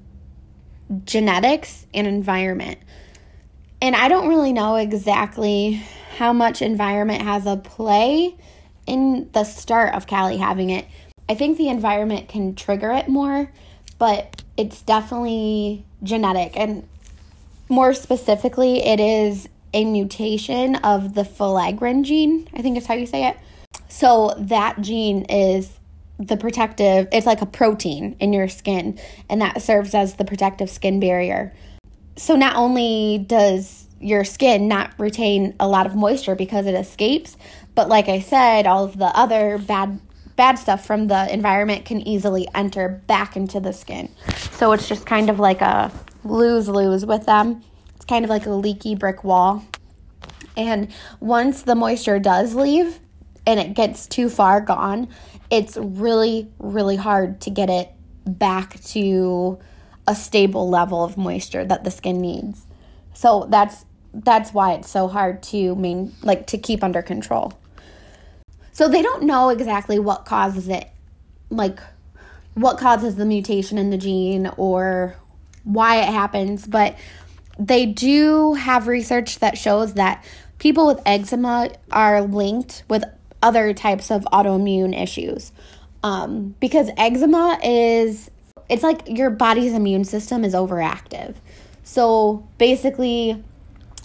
genetics 1.05 1.85
and 1.93 2.07
environment. 2.07 2.79
And 3.81 3.95
I 3.95 4.07
don't 4.07 4.27
really 4.27 4.53
know 4.53 4.75
exactly 4.75 5.81
how 6.17 6.33
much 6.33 6.61
environment 6.61 7.21
has 7.21 7.45
a 7.45 7.57
play 7.57 8.35
in 8.87 9.29
the 9.33 9.43
start 9.43 9.93
of 9.93 10.07
Callie 10.07 10.37
having 10.37 10.69
it. 10.69 10.85
I 11.29 11.35
think 11.35 11.57
the 11.57 11.69
environment 11.69 12.29
can 12.29 12.55
trigger 12.55 12.91
it 12.91 13.07
more, 13.07 13.51
but 13.99 14.41
it's 14.55 14.81
definitely 14.81 15.85
genetic. 16.01 16.57
And 16.57 16.87
more 17.69 17.93
specifically, 17.93 18.83
it 18.83 18.99
is 18.99 19.47
a 19.73 19.85
mutation 19.85 20.75
of 20.77 21.13
the 21.13 21.23
filaggrin 21.23 22.03
gene, 22.03 22.47
I 22.55 22.61
think 22.61 22.77
is 22.77 22.87
how 22.87 22.95
you 22.95 23.05
say 23.05 23.27
it. 23.27 23.37
So 23.89 24.33
that 24.37 24.81
gene 24.81 25.25
is 25.25 25.77
the 26.19 26.37
protective, 26.37 27.07
it's 27.11 27.25
like 27.25 27.41
a 27.41 27.45
protein 27.45 28.15
in 28.19 28.33
your 28.33 28.47
skin, 28.47 28.99
and 29.29 29.41
that 29.41 29.61
serves 29.61 29.93
as 29.93 30.15
the 30.15 30.25
protective 30.25 30.69
skin 30.69 30.99
barrier. 30.99 31.53
So 32.15 32.35
not 32.35 32.55
only 32.55 33.23
does 33.27 33.85
your 33.99 34.23
skin 34.23 34.67
not 34.67 34.93
retain 34.97 35.55
a 35.59 35.67
lot 35.67 35.85
of 35.85 35.95
moisture 35.95 36.35
because 36.35 36.65
it 36.65 36.73
escapes, 36.73 37.37
but 37.75 37.89
like 37.89 38.09
I 38.09 38.19
said, 38.19 38.65
all 38.65 38.85
of 38.85 38.97
the 38.97 39.05
other 39.05 39.57
bad 39.57 39.99
bad 40.35 40.59
stuff 40.59 40.85
from 40.85 41.07
the 41.07 41.33
environment 41.33 41.83
can 41.83 41.99
easily 42.07 42.47
enter 42.53 43.01
back 43.07 43.35
into 43.35 43.59
the 43.59 43.73
skin. 43.73 44.07
So 44.51 44.71
it's 44.71 44.87
just 44.87 45.05
kind 45.05 45.31
of 45.31 45.39
like 45.39 45.61
a 45.61 45.91
lose 46.23 46.69
lose 46.69 47.05
with 47.05 47.25
them. 47.25 47.63
It's 47.95 48.05
kind 48.05 48.23
of 48.23 48.29
like 48.29 48.45
a 48.45 48.51
leaky 48.51 48.93
brick 48.93 49.23
wall. 49.23 49.65
And 50.55 50.93
once 51.19 51.63
the 51.63 51.73
moisture 51.73 52.19
does 52.19 52.53
leave 52.53 52.99
and 53.47 53.59
it 53.59 53.73
gets 53.73 54.05
too 54.05 54.29
far 54.29 54.61
gone, 54.61 55.07
it's 55.49 55.77
really, 55.77 56.49
really 56.59 56.95
hard 56.95 57.41
to 57.41 57.49
get 57.49 57.69
it 57.69 57.89
back 58.25 58.81
to 58.81 59.59
a 60.07 60.15
stable 60.15 60.69
level 60.69 61.03
of 61.03 61.17
moisture 61.17 61.65
that 61.65 61.83
the 61.83 61.91
skin 61.91 62.21
needs. 62.21 62.65
So 63.13 63.47
that's 63.49 63.85
that's 64.13 64.53
why 64.53 64.73
it's 64.73 64.89
so 64.89 65.07
hard 65.07 65.43
to 65.43 65.75
main 65.75 66.13
like 66.23 66.47
to 66.47 66.57
keep 66.57 66.83
under 66.83 67.01
control. 67.01 67.53
So 68.71 68.87
they 68.87 69.01
don't 69.01 69.23
know 69.23 69.49
exactly 69.49 69.99
what 69.99 70.25
causes 70.25 70.67
it, 70.69 70.89
like 71.49 71.79
what 72.53 72.77
causes 72.77 73.15
the 73.15 73.25
mutation 73.25 73.77
in 73.77 73.89
the 73.89 73.97
gene 73.97 74.49
or 74.57 75.15
why 75.63 75.97
it 75.97 76.09
happens, 76.09 76.65
but 76.65 76.95
they 77.59 77.85
do 77.85 78.53
have 78.53 78.87
research 78.87 79.39
that 79.39 79.57
shows 79.57 79.95
that 79.95 80.23
people 80.59 80.87
with 80.87 81.01
eczema 81.05 81.71
are 81.91 82.21
linked 82.21 82.83
with 82.87 83.03
other 83.47 83.73
types 83.73 84.11
of 84.11 84.23
autoimmune 84.33 84.99
issues. 85.01 85.53
Um, 86.03 86.53
because 86.59 86.89
eczema 86.97 87.57
is, 87.63 88.29
it's 88.69 88.83
like 88.83 89.07
your 89.07 89.29
body's 89.29 89.73
immune 89.73 90.03
system 90.03 90.43
is 90.43 90.53
overactive. 90.53 91.35
So 91.85 92.45
basically, 92.57 93.41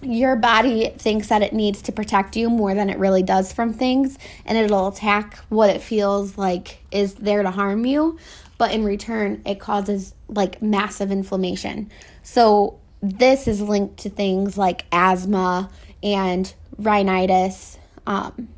your 0.00 0.37
body 0.37 0.90
thinks 0.96 1.26
that 1.28 1.42
it 1.42 1.52
needs 1.52 1.82
to 1.82 1.92
protect 1.92 2.37
you 2.37 2.49
more 2.49 2.72
than 2.72 2.88
it 2.88 2.99
really 2.99 3.25
does 3.25 3.52
from 3.52 3.72
things, 3.72 4.16
and 4.46 4.56
it'll 4.56 4.88
attack 4.88 5.38
what 5.49 5.70
it 5.70 5.82
feels 5.82 6.38
like 6.38 6.78
is 6.92 7.14
there 7.14 7.42
to 7.42 7.50
harm 7.50 7.84
you. 7.84 8.18
But 8.58 8.70
in 8.70 8.84
return, 8.84 9.42
it 9.44 9.58
causes 9.58 10.14
like 10.28 10.62
massive 10.62 11.11
inflammation. 11.11 11.90
So, 12.22 12.78
this 13.02 13.49
is 13.49 13.61
linked 13.61 13.96
to 13.99 14.11
things 14.11 14.56
like 14.56 14.84
asthma 14.92 15.68
and 16.04 16.52
rhinitis, 16.78 17.78
um, 18.06 18.49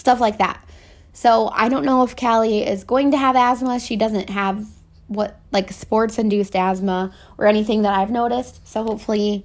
stuff 0.00 0.18
like 0.18 0.38
that. 0.38 0.66
So, 1.12 1.50
I 1.52 1.68
don't 1.68 1.84
know 1.84 2.02
if 2.02 2.16
Callie 2.16 2.66
is 2.66 2.84
going 2.84 3.10
to 3.10 3.18
have 3.18 3.36
asthma. 3.36 3.78
She 3.78 3.96
doesn't 3.96 4.30
have 4.30 4.66
what 5.08 5.38
like 5.52 5.72
sports 5.72 6.18
induced 6.18 6.56
asthma 6.56 7.12
or 7.36 7.46
anything 7.46 7.82
that 7.82 7.94
I've 7.94 8.10
noticed. 8.10 8.66
So, 8.66 8.82
hopefully, 8.82 9.44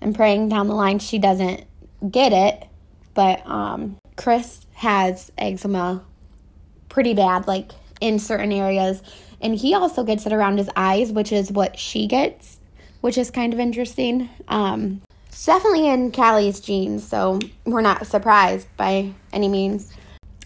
I'm 0.00 0.14
praying 0.14 0.48
down 0.48 0.68
the 0.68 0.74
line 0.74 0.98
she 0.98 1.18
doesn't 1.18 1.64
get 2.10 2.32
it. 2.32 2.66
But 3.14 3.46
um, 3.46 3.96
Chris 4.16 4.64
has 4.74 5.30
eczema 5.36 6.02
pretty 6.88 7.14
bad, 7.14 7.46
like 7.46 7.72
in 8.00 8.18
certain 8.18 8.52
areas. 8.52 9.02
And 9.40 9.54
he 9.54 9.74
also 9.74 10.04
gets 10.04 10.26
it 10.26 10.32
around 10.32 10.58
his 10.58 10.70
eyes, 10.76 11.12
which 11.12 11.32
is 11.32 11.50
what 11.50 11.78
she 11.78 12.06
gets, 12.06 12.58
which 13.00 13.18
is 13.18 13.30
kind 13.30 13.52
of 13.52 13.60
interesting. 13.60 14.28
Um, 14.48 15.02
it's 15.40 15.46
definitely 15.46 15.88
in 15.88 16.12
Callie's 16.12 16.60
genes, 16.60 17.08
so 17.08 17.38
we're 17.64 17.80
not 17.80 18.06
surprised 18.06 18.68
by 18.76 19.14
any 19.32 19.48
means. 19.48 19.90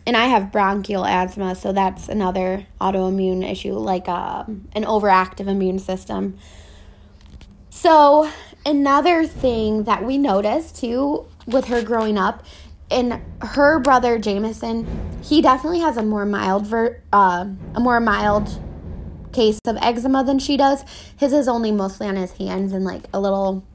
And 0.07 0.17
I 0.17 0.27
have 0.27 0.53
bronchial 0.53 1.05
asthma, 1.05 1.57
so 1.57 1.73
that's 1.73 2.09
another 2.09 2.65
autoimmune 2.81 3.43
issue, 3.43 3.73
like 3.73 4.09
uh, 4.09 4.45
an 4.73 4.85
overactive 4.85 5.49
immune 5.49 5.81
system. 5.81 6.39
So 7.71 8.31
another 8.65 9.27
thing 9.27 9.83
that 9.83 10.05
we 10.05 10.17
noticed 10.17 10.77
too 10.77 11.27
with 11.45 11.65
her 11.65 11.83
growing 11.83 12.17
up 12.17 12.45
and 12.89 13.21
her 13.43 13.81
brother 13.81 14.17
Jameson, 14.17 14.87
he 15.25 15.43
definitely 15.43 15.81
has 15.81 15.97
a 15.97 16.05
more 16.05 16.25
mild 16.25 16.69
ver- 16.69 17.03
uh, 17.13 17.47
a 17.75 17.81
more 17.81 17.99
mild 17.99 18.49
case 19.33 19.59
of 19.67 19.77
eczema 19.79 20.23
than 20.23 20.39
she 20.39 20.57
does. 20.57 20.85
His 21.17 21.33
is 21.33 21.49
only 21.49 21.73
mostly 21.73 22.07
on 22.07 22.15
his 22.15 22.31
hands 22.35 22.73
and 22.73 22.85
like 22.85 23.07
a 23.13 23.19
little 23.19 23.67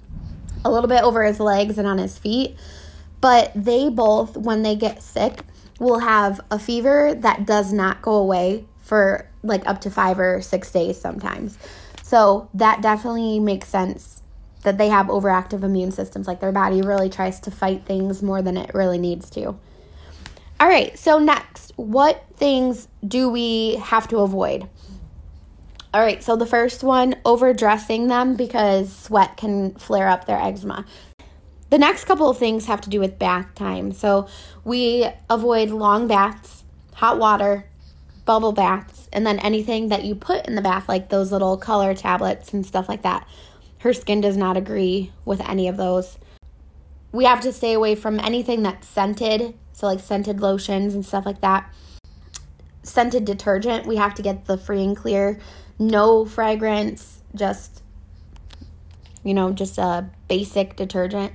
a 0.64 0.72
little 0.72 0.88
bit 0.88 1.04
over 1.04 1.24
his 1.24 1.40
legs 1.40 1.78
and 1.78 1.88
on 1.88 1.98
his 1.98 2.18
feet. 2.18 2.58
But 3.22 3.52
they 3.56 3.90
both 3.90 4.38
when 4.38 4.62
they 4.64 4.76
get 4.76 5.02
sick 5.02 5.42
will 5.80 6.00
have 6.00 6.42
a 6.52 6.60
fever 6.60 7.14
that 7.16 7.46
does 7.46 7.72
not 7.74 8.02
go 8.02 8.14
away 8.16 8.66
for 8.80 9.30
like 9.44 9.66
up 9.68 9.82
to 9.82 9.90
5 9.90 10.20
or 10.20 10.42
6 10.42 10.72
days 10.72 11.00
sometimes. 11.00 11.58
So 12.04 12.50
that 12.54 12.82
definitely 12.82 13.40
makes 13.40 13.70
sense 13.70 14.24
that 14.64 14.78
they 14.78 14.90
have 14.90 15.08
overactive 15.08 15.64
immune 15.64 15.92
systems. 15.92 16.28
Like 16.28 16.40
their 16.40 16.52
body 16.52 16.82
really 16.82 17.10
tries 17.10 17.40
to 17.42 17.52
fight 17.52 17.86
things 17.86 18.22
more 18.22 18.42
than 18.42 18.58
it 18.58 18.74
really 18.74 18.98
needs 18.98 19.30
to. 19.32 19.56
All 20.60 20.68
right, 20.68 20.98
so 21.00 21.20
next, 21.20 21.72
what 21.78 22.26
things 22.36 22.90
do 23.08 23.30
we 23.30 23.76
have 23.78 24.10
to 24.10 24.18
avoid? 24.18 24.68
All 25.92 26.02
right, 26.02 26.24
so 26.24 26.36
the 26.36 26.46
first 26.46 26.84
one, 26.84 27.16
overdressing 27.26 28.08
them 28.08 28.36
because 28.36 28.96
sweat 28.96 29.38
can 29.38 29.74
flare 29.74 30.08
up 30.08 30.26
their 30.26 30.40
eczema. 30.40 30.86
The 31.72 31.80
next 31.80 32.06
couple 32.06 32.30
of 32.30 32.38
things 32.38 32.68
have 32.68 32.82
to 32.82 32.92
do 32.92 33.00
with 33.00 33.18
bath 33.18 33.56
time. 33.56 33.92
So 33.92 34.28
we 34.64 35.08
avoid 35.32 35.72
long 35.72 36.08
baths, 36.08 36.64
hot 36.94 37.18
water, 37.18 37.66
bubble 38.26 38.52
baths, 38.52 39.10
and 39.12 39.26
then 39.26 39.40
anything 39.40 39.90
that 39.90 40.04
you 40.04 40.14
put 40.14 40.46
in 40.46 40.54
the 40.54 40.62
bath, 40.62 40.88
like 40.88 41.10
those 41.10 41.32
little 41.32 41.58
color 41.58 41.96
tablets 41.96 42.54
and 42.54 42.64
stuff 42.64 42.88
like 42.88 43.02
that. 43.02 43.28
Her 43.80 43.92
skin 43.92 44.22
does 44.22 44.38
not 44.38 44.58
agree 44.58 45.12
with 45.26 45.42
any 45.42 45.68
of 45.68 45.78
those. 45.78 46.20
We 47.12 47.26
have 47.26 47.42
to 47.42 47.52
stay 47.52 47.74
away 47.74 47.96
from 47.96 48.20
anything 48.20 48.62
that's 48.62 48.88
scented, 48.88 49.56
so 49.74 49.88
like 49.88 50.02
scented 50.02 50.40
lotions 50.40 50.94
and 50.94 51.04
stuff 51.04 51.26
like 51.26 51.42
that. 51.42 51.74
Scented 52.84 53.26
detergent, 53.26 53.88
we 53.88 53.96
have 53.96 54.14
to 54.16 54.22
get 54.22 54.46
the 54.46 54.58
free 54.58 54.84
and 54.84 54.96
clear. 54.96 55.40
No 55.80 56.26
fragrance, 56.26 57.22
just, 57.34 57.82
you 59.24 59.34
know, 59.34 59.52
just 59.52 59.78
a 59.78 60.10
basic 60.28 60.76
detergent. 60.76 61.34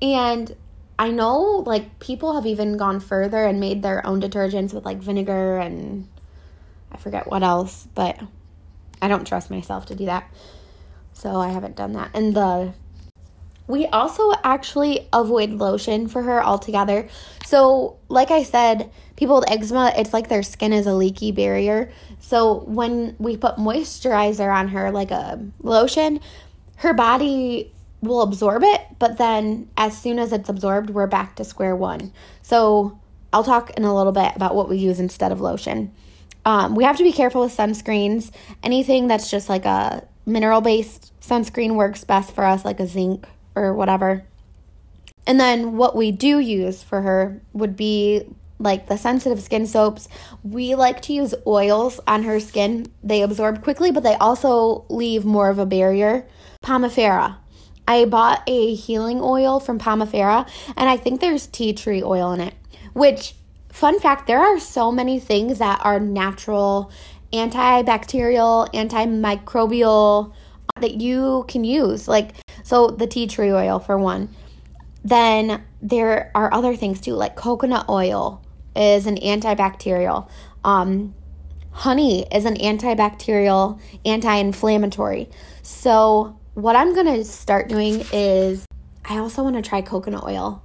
And 0.00 0.54
I 0.98 1.10
know 1.10 1.64
like 1.66 1.98
people 1.98 2.34
have 2.34 2.46
even 2.46 2.76
gone 2.76 3.00
further 3.00 3.44
and 3.44 3.58
made 3.58 3.82
their 3.82 4.06
own 4.06 4.20
detergents 4.20 4.72
with 4.72 4.84
like 4.84 4.98
vinegar 4.98 5.58
and 5.58 6.08
I 6.92 6.96
forget 6.96 7.28
what 7.28 7.42
else, 7.42 7.88
but 7.94 8.20
I 9.00 9.08
don't 9.08 9.26
trust 9.26 9.50
myself 9.50 9.86
to 9.86 9.96
do 9.96 10.06
that. 10.06 10.32
So 11.12 11.36
I 11.36 11.48
haven't 11.48 11.76
done 11.76 11.92
that. 11.94 12.10
And 12.14 12.34
the 12.34 12.72
we 13.66 13.86
also 13.86 14.32
actually 14.44 15.08
avoid 15.12 15.50
lotion 15.50 16.08
for 16.08 16.22
her 16.22 16.42
altogether. 16.42 17.08
So, 17.46 17.96
like 18.08 18.30
I 18.30 18.42
said, 18.42 18.90
people 19.16 19.40
with 19.40 19.50
eczema, 19.50 19.92
it's 19.96 20.12
like 20.12 20.28
their 20.28 20.42
skin 20.42 20.72
is 20.72 20.86
a 20.86 20.94
leaky 20.94 21.32
barrier. 21.32 21.90
So, 22.20 22.60
when 22.60 23.16
we 23.18 23.36
put 23.36 23.56
moisturizer 23.56 24.52
on 24.52 24.68
her, 24.68 24.90
like 24.90 25.10
a 25.10 25.40
lotion, 25.62 26.20
her 26.76 26.92
body 26.92 27.72
will 28.02 28.22
absorb 28.22 28.62
it, 28.64 28.80
but 28.98 29.16
then 29.16 29.70
as 29.76 29.96
soon 29.96 30.18
as 30.18 30.32
it's 30.32 30.48
absorbed, 30.48 30.90
we're 30.90 31.06
back 31.06 31.36
to 31.36 31.44
square 31.44 31.76
one. 31.76 32.12
So 32.42 32.98
I'll 33.32 33.44
talk 33.44 33.70
in 33.70 33.84
a 33.84 33.94
little 33.94 34.12
bit 34.12 34.34
about 34.34 34.54
what 34.54 34.68
we 34.68 34.76
use 34.76 34.98
instead 34.98 35.30
of 35.30 35.40
lotion. 35.40 35.92
Um, 36.44 36.74
we 36.74 36.82
have 36.82 36.96
to 36.96 37.04
be 37.04 37.12
careful 37.12 37.42
with 37.42 37.56
sunscreens. 37.56 38.32
Anything 38.64 39.06
that's 39.06 39.30
just 39.30 39.48
like 39.48 39.64
a 39.64 40.06
mineral 40.26 40.60
based 40.60 41.12
sunscreen 41.20 41.76
works 41.76 42.02
best 42.02 42.34
for 42.34 42.44
us, 42.44 42.64
like 42.64 42.80
a 42.80 42.86
zinc 42.86 43.26
or 43.54 43.74
whatever. 43.74 44.24
And 45.26 45.38
then 45.38 45.76
what 45.76 45.94
we 45.94 46.10
do 46.10 46.38
use 46.38 46.82
for 46.82 47.02
her 47.02 47.40
would 47.52 47.76
be 47.76 48.24
like 48.58 48.86
the 48.86 48.96
sensitive 48.96 49.42
skin 49.42 49.66
soaps. 49.66 50.08
We 50.42 50.74
like 50.74 51.02
to 51.02 51.12
use 51.12 51.34
oils 51.46 52.00
on 52.06 52.22
her 52.22 52.40
skin. 52.40 52.86
They 53.02 53.22
absorb 53.22 53.62
quickly, 53.62 53.90
but 53.90 54.02
they 54.02 54.14
also 54.14 54.84
leave 54.88 55.24
more 55.24 55.48
of 55.48 55.58
a 55.58 55.66
barrier. 55.66 56.26
Pomifera. 56.64 57.36
I 57.86 58.04
bought 58.04 58.42
a 58.46 58.74
healing 58.74 59.20
oil 59.20 59.58
from 59.58 59.78
Pomifera, 59.78 60.48
and 60.76 60.88
I 60.88 60.96
think 60.96 61.20
there's 61.20 61.48
tea 61.48 61.72
tree 61.72 62.02
oil 62.02 62.32
in 62.32 62.40
it. 62.40 62.54
Which, 62.92 63.34
fun 63.72 63.98
fact, 63.98 64.26
there 64.26 64.38
are 64.38 64.60
so 64.60 64.92
many 64.92 65.18
things 65.18 65.58
that 65.58 65.80
are 65.82 65.98
natural, 65.98 66.92
antibacterial, 67.32 68.72
antimicrobial 68.72 70.32
that 70.80 71.00
you 71.00 71.44
can 71.48 71.64
use. 71.64 72.06
Like, 72.06 72.34
so 72.62 72.88
the 72.88 73.06
tea 73.06 73.26
tree 73.26 73.52
oil, 73.52 73.78
for 73.78 73.98
one. 73.98 74.28
Then 75.04 75.62
there 75.80 76.30
are 76.34 76.52
other 76.52 76.76
things 76.76 77.00
too, 77.00 77.14
like 77.14 77.34
coconut 77.36 77.86
oil 77.88 78.42
is 78.76 79.06
an 79.06 79.16
antibacterial. 79.16 80.28
Um, 80.64 81.14
honey 81.72 82.26
is 82.32 82.44
an 82.44 82.56
antibacterial, 82.56 83.80
anti 84.04 84.34
inflammatory. 84.36 85.28
So, 85.62 86.38
what 86.54 86.76
I'm 86.76 86.94
to 86.94 87.24
start 87.24 87.68
doing 87.68 88.04
is 88.12 88.66
I 89.04 89.18
also 89.18 89.42
want 89.42 89.56
to 89.56 89.62
try 89.62 89.82
coconut 89.82 90.24
oil. 90.24 90.62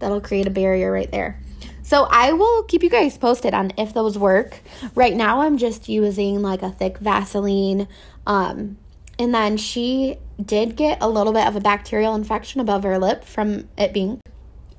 That'll 0.00 0.20
create 0.20 0.46
a 0.46 0.50
barrier 0.50 0.90
right 0.92 1.10
there. 1.10 1.40
So 1.82 2.06
I 2.08 2.32
will 2.32 2.62
keep 2.64 2.82
you 2.82 2.88
guys 2.88 3.18
posted 3.18 3.52
on 3.52 3.72
if 3.76 3.92
those 3.92 4.16
work. 4.16 4.60
Right 4.94 5.14
now 5.14 5.40
I'm 5.40 5.58
just 5.58 5.88
using 5.88 6.40
like 6.40 6.62
a 6.62 6.70
thick 6.70 6.98
Vaseline. 6.98 7.88
Um, 8.26 8.78
and 9.18 9.34
then 9.34 9.56
she 9.56 10.18
did 10.46 10.76
get 10.76 10.98
a 11.00 11.08
little 11.08 11.32
bit 11.32 11.46
of 11.46 11.56
a 11.56 11.60
bacterial 11.60 12.14
infection 12.14 12.60
above 12.60 12.82
her 12.82 12.98
lip 12.98 13.24
from 13.24 13.68
it 13.76 13.92
being 13.92 14.20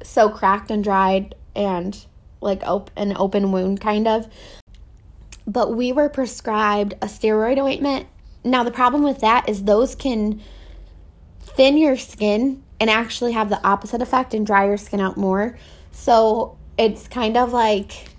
so 0.04 0.30
cracked 0.30 0.72
and 0.72 0.84
dried 0.84 1.36
and 1.56 2.06
like 2.42 2.64
op- 2.64 2.92
an 2.96 3.16
open 3.18 3.52
wound 3.52 3.82
kind 3.82 4.08
of. 4.08 4.28
But 5.46 5.76
we 5.76 5.92
were 5.92 6.10
prescribed 6.10 6.94
a 7.02 7.08
steroid 7.08 7.60
ointment 7.60 8.08
now, 8.44 8.64
the 8.64 8.72
problem 8.72 9.04
with 9.04 9.20
that 9.20 9.48
is 9.48 9.64
those 9.64 9.96
can 9.96 10.42
thin 11.42 11.78
your 11.78 11.98
skin 11.98 12.64
and 12.80 12.90
actually 12.90 13.34
have 13.34 13.50
the 13.50 13.66
opposite 13.66 14.02
effect 14.02 14.34
and 14.34 14.46
dry 14.46 14.66
your 14.66 14.78
skin 14.78 15.00
out 15.00 15.18
more. 15.18 15.58
So 15.92 16.58
it's 16.78 17.08
kind 17.08 17.38
of 17.38 17.54
like 17.54 18.10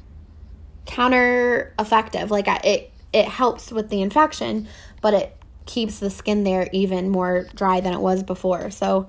counter 0.86 1.74
effective. 1.78 2.30
Like 2.30 2.46
it, 2.64 2.92
it 3.12 3.26
helps 3.26 3.72
with 3.72 3.88
the 3.88 4.00
infection, 4.00 4.68
but 5.00 5.14
it 5.14 5.36
keeps 5.66 5.98
the 5.98 6.10
skin 6.10 6.44
there 6.44 6.68
even 6.72 7.08
more 7.08 7.46
dry 7.54 7.80
than 7.80 7.92
it 7.92 8.00
was 8.00 8.22
before. 8.22 8.70
So 8.70 9.08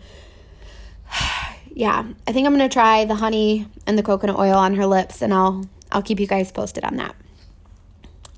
yeah, 1.73 2.05
I 2.27 2.31
think 2.31 2.47
I'm 2.47 2.53
gonna 2.53 2.69
try 2.69 3.05
the 3.05 3.15
honey 3.15 3.67
and 3.85 3.97
the 3.97 4.03
coconut 4.03 4.37
oil 4.37 4.55
on 4.55 4.75
her 4.75 4.85
lips, 4.85 5.21
and 5.21 5.33
I'll 5.33 5.65
I'll 5.91 6.01
keep 6.01 6.19
you 6.19 6.27
guys 6.27 6.51
posted 6.51 6.83
on 6.83 6.97
that. 6.97 7.15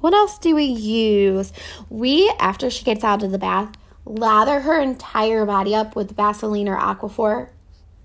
What 0.01 0.13
else 0.13 0.37
do 0.37 0.53
we 0.53 0.65
use? 0.65 1.51
We, 1.89 2.31
after 2.39 2.69
she 2.69 2.83
gets 2.83 3.03
out 3.03 3.23
of 3.23 3.31
the 3.31 3.39
bath, 3.39 3.71
lather 4.05 4.59
her 4.59 4.79
entire 4.79 5.45
body 5.45 5.73
up 5.73 5.95
with 5.95 6.15
Vaseline 6.15 6.67
or 6.67 6.77
Aquaphor 6.77 7.49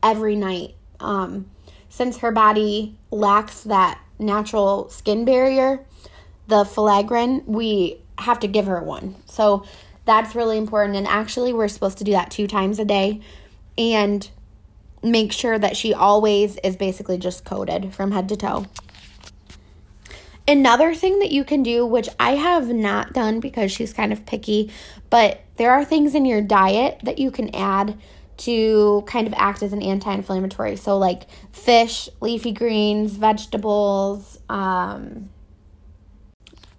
every 0.02 0.35
night. 0.35 0.76
Um, 0.99 1.50
since 1.90 2.19
her 2.19 2.31
body 2.31 2.97
lacks 3.11 3.62
that 3.64 4.00
natural 4.19 4.88
skin 4.88 5.25
barrier, 5.25 5.85
the 6.47 6.64
filaggrin, 6.64 7.45
we 7.47 8.00
have 8.19 8.41
to 8.41 8.49
give 8.49 8.67
her 8.67 8.82
one. 8.82 9.17
So 9.26 9.65
that's 10.04 10.34
really 10.34 10.58
important. 10.58 10.97
And 10.97 11.06
actually, 11.06 11.52
we're 11.52 11.69
supposed 11.69 11.99
to 11.99 12.04
do 12.04 12.13
that 12.13 12.30
two 12.30 12.47
times 12.47 12.78
a 12.78 12.84
day 12.84 13.21
and 13.76 14.28
make 15.02 15.32
sure 15.32 15.58
that 15.58 15.76
she 15.76 15.95
always 15.95 16.56
is 16.58 16.76
basically 16.76 17.19
just 17.19 17.45
coated 17.45 17.95
from 17.95 18.13
head 18.13 18.28
to 18.28 18.36
toe. 18.36 18.67
Another 20.47 20.95
thing 20.95 21.21
that 21.21 21.30
you 21.30 21.45
can 21.45 21.63
do, 21.63 21.86
which 21.86 22.08
I 22.19 22.32
have 22.32 22.69
not 22.69 23.13
done 23.13 23.41
because 23.41 23.71
she's 23.71 23.93
kind 23.93 24.13
of 24.13 24.26
picky, 24.26 24.73
but 25.08 25.43
there 25.56 25.71
are 25.71 25.84
things 25.84 26.15
in 26.15 26.25
your 26.25 26.41
diet 26.41 27.00
that 27.04 27.19
you 27.19 27.30
can 27.30 27.54
add 27.54 27.97
to 28.39 29.04
kind 29.06 29.26
of 29.26 29.34
act 29.36 29.63
as 29.63 29.73
an 29.73 29.82
anti 29.82 30.13
inflammatory. 30.13 30.76
So, 30.76 30.99
like 30.99 31.25
fish, 31.52 32.08
leafy 32.21 32.52
greens, 32.52 33.13
vegetables. 33.13 34.39
Um, 34.49 35.28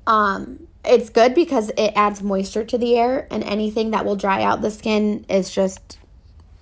um, 0.07 0.67
it's 0.83 1.09
good 1.09 1.35
because 1.35 1.69
it 1.77 1.93
adds 1.95 2.21
moisture 2.23 2.63
to 2.65 2.77
the 2.77 2.97
air, 2.97 3.27
and 3.29 3.43
anything 3.43 3.91
that 3.91 4.05
will 4.05 4.15
dry 4.15 4.43
out 4.43 4.61
the 4.61 4.71
skin 4.71 5.25
is 5.29 5.51
just 5.51 5.97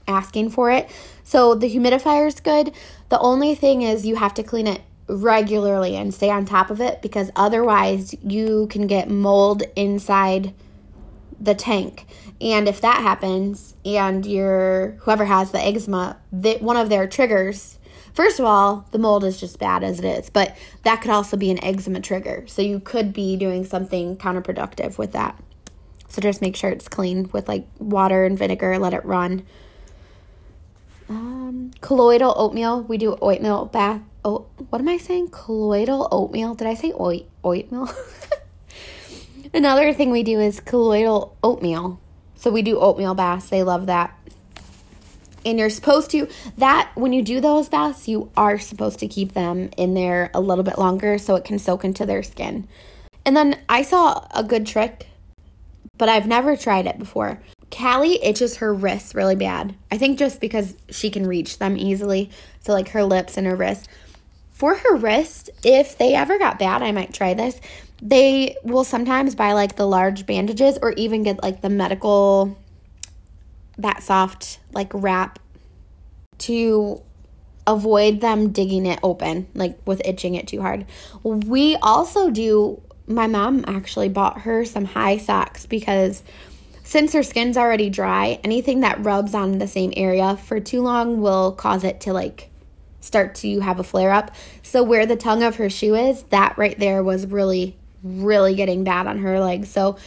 asking 0.08 0.50
for 0.50 0.72
it. 0.72 0.90
So, 1.24 1.56
the 1.56 1.74
humidifier 1.74 2.28
is 2.28 2.40
good. 2.40 2.74
The 3.10 3.20
only 3.20 3.56
thing 3.56 3.82
is, 3.82 4.06
you 4.06 4.16
have 4.16 4.34
to 4.36 4.44
clean 4.44 4.68
it 4.68 4.82
regularly 5.08 5.96
and 5.96 6.14
stay 6.14 6.30
on 6.30 6.46
top 6.46 6.70
of 6.70 6.80
it 6.80 7.02
because 7.02 7.32
otherwise 7.36 8.16
you 8.24 8.68
can 8.68 8.86
get 8.86 9.10
mold 9.10 9.64
inside 9.76 10.54
the 11.40 11.56
tank. 11.56 12.06
And 12.40 12.68
if 12.68 12.82
that 12.82 13.02
happens 13.02 13.76
and 13.84 14.26
your 14.26 14.98
whoever 15.02 15.26
has 15.26 15.52
the 15.52 15.60
eczema, 15.60 16.18
that 16.32 16.62
one 16.62 16.78
of 16.78 16.90
their 16.90 17.08
triggers 17.08 17.79
First 18.14 18.40
of 18.40 18.46
all, 18.46 18.86
the 18.92 19.00
mold 19.00 19.24
is 19.24 19.40
just 19.40 19.60
bad 19.60 19.84
as 19.84 20.00
it 20.00 20.06
is, 20.06 20.30
but 20.30 20.58
that 20.84 21.02
could 21.02 21.12
also 21.12 21.38
be 21.38 21.52
an 21.52 21.64
eczema 21.64 22.02
trigger. 22.02 22.44
So 22.48 22.62
you 22.62 22.80
could 22.80 23.14
be 23.14 23.36
doing 23.38 23.66
something 23.66 24.18
counterproductive 24.18 24.98
with 24.98 25.14
that. 25.14 25.42
So 26.10 26.22
just 26.22 26.42
make 26.42 26.56
sure 26.56 26.70
it's 26.70 26.88
clean 26.88 27.30
with 27.32 27.48
like 27.48 27.68
water 27.78 28.26
and 28.26 28.38
vinegar, 28.38 28.78
let 28.80 28.94
it 28.94 29.06
run. 29.06 29.46
Um, 31.08 31.72
colloidal 31.82 32.34
oatmeal, 32.36 32.82
we 32.82 32.98
do 32.98 33.18
oatmeal 33.22 33.66
bath 33.66 34.02
oh, 34.26 34.46
what 34.70 34.80
am 34.80 34.90
I 34.90 34.98
saying? 34.98 35.30
Colloidal 35.30 36.08
oatmeal. 36.12 36.56
Did 36.56 36.68
I 36.68 36.74
say 36.74 36.92
oat 36.92 37.26
oatmeal? 37.44 37.90
Another 39.54 39.94
thing 39.94 40.12
we 40.12 40.24
do 40.24 40.40
is 40.40 40.60
colloidal 40.60 41.36
oatmeal. 41.44 42.00
So 42.36 42.52
we 42.52 42.62
do 42.62 42.80
oatmeal 42.80 43.16
baths. 43.16 43.50
They 43.50 43.64
love 43.64 43.88
that. 43.88 44.18
And 45.46 45.58
you're 45.58 45.70
supposed 45.70 46.12
to 46.12 46.28
that 46.58 46.92
when 46.96 47.14
you 47.14 47.22
do 47.22 47.40
those 47.40 47.70
baths, 47.70 48.08
you 48.08 48.32
are 48.36 48.60
supposed 48.60 49.00
to 49.00 49.08
keep 49.08 49.34
them 49.34 49.70
in 49.78 49.94
there 49.94 50.32
a 50.34 50.42
little 50.42 50.64
bit 50.64 50.78
longer 50.78 51.18
so 51.18 51.36
it 51.36 51.46
can 51.46 51.60
soak 51.60 51.84
into 51.84 52.06
their 52.06 52.24
skin. 52.24 52.68
And 53.26 53.36
then 53.36 53.60
I 53.70 53.84
saw 53.84 54.28
a 54.34 54.44
good 54.44 54.66
trick, 54.66 55.08
but 55.98 56.10
I've 56.10 56.28
never 56.28 56.56
tried 56.56 56.88
it 56.88 57.00
before. 57.00 57.40
Callie 57.72 58.24
itches 58.24 58.58
her 58.58 58.74
wrists 58.74 59.14
really 59.14 59.36
bad. 59.36 59.76
I 59.92 59.98
think 59.98 60.18
just 60.18 60.42
because 60.42 60.76
she 60.90 61.10
can 61.10 61.28
reach 61.28 61.60
them 61.60 61.78
easily. 61.78 62.32
So 62.62 62.74
like 62.74 62.90
her 62.90 63.04
lips 63.04 63.38
and 63.38 63.46
her 63.46 63.56
wrists 63.56 63.88
for 64.52 64.76
her 64.76 64.98
wrist, 64.98 65.50
if 65.64 65.98
they 65.98 66.16
ever 66.16 66.38
got 66.38 66.60
bad, 66.60 66.82
I 66.82 66.92
might 66.92 67.14
try 67.14 67.34
this. 67.34 67.62
They 68.02 68.58
will 68.64 68.84
sometimes 68.84 69.34
buy 69.34 69.54
like 69.54 69.78
the 69.78 69.88
large 69.88 70.26
bandages 70.26 70.78
or 70.82 70.92
even 70.94 71.24
get 71.24 71.42
like 71.42 71.62
the 71.62 71.70
medical 71.70 72.58
that 73.80 74.04
soft 74.04 74.60
like 74.72 74.92
wrap 74.94 75.40
to 76.40 77.02
avoid 77.66 78.22
them 78.22 78.52
digging 78.52 78.86
it 78.86 79.00
open 79.04 79.48
like 79.54 79.78
with 79.86 80.02
itching 80.06 80.36
it 80.36 80.48
too 80.48 80.62
hard. 80.62 80.86
We 81.24 81.76
also 81.78 82.30
do 82.30 82.82
my 83.08 83.28
mom 83.28 83.66
actually 83.68 84.10
bought 84.10 84.42
her 84.42 84.66
some 84.66 84.86
high 84.86 85.18
socks 85.18 85.66
because 85.66 86.24
since 86.84 87.14
her 87.14 87.24
skin's 87.24 87.58
already 87.58 87.90
dry, 87.90 88.40
anything 88.44 88.80
that 88.80 89.04
rubs 89.04 89.34
on 89.36 89.60
the 89.60 89.68
same 89.68 89.94
area 89.96 90.38
for 90.38 90.60
too 90.60 90.82
long 90.82 91.22
will 91.22 91.52
cause 91.52 91.84
it 91.84 92.02
to 92.02 92.14
like 92.14 92.50
start 93.02 93.36
to 93.36 93.60
have 93.60 93.80
a 93.80 93.84
flare 93.84 94.12
up. 94.12 94.32
So 94.64 94.84
where 94.84 95.06
the 95.06 95.16
tongue 95.16 95.44
of 95.44 95.58
her 95.58 95.70
shoe 95.70 95.96
is, 95.96 96.24
that 96.24 96.58
right 96.58 96.78
there 96.78 97.04
was 97.04 97.28
really 97.28 97.76
really 98.04 98.56
getting 98.56 98.84
bad 98.84 99.08
on 99.08 99.20
her 99.20 99.40
legs. 99.40 99.70
So 99.70 99.98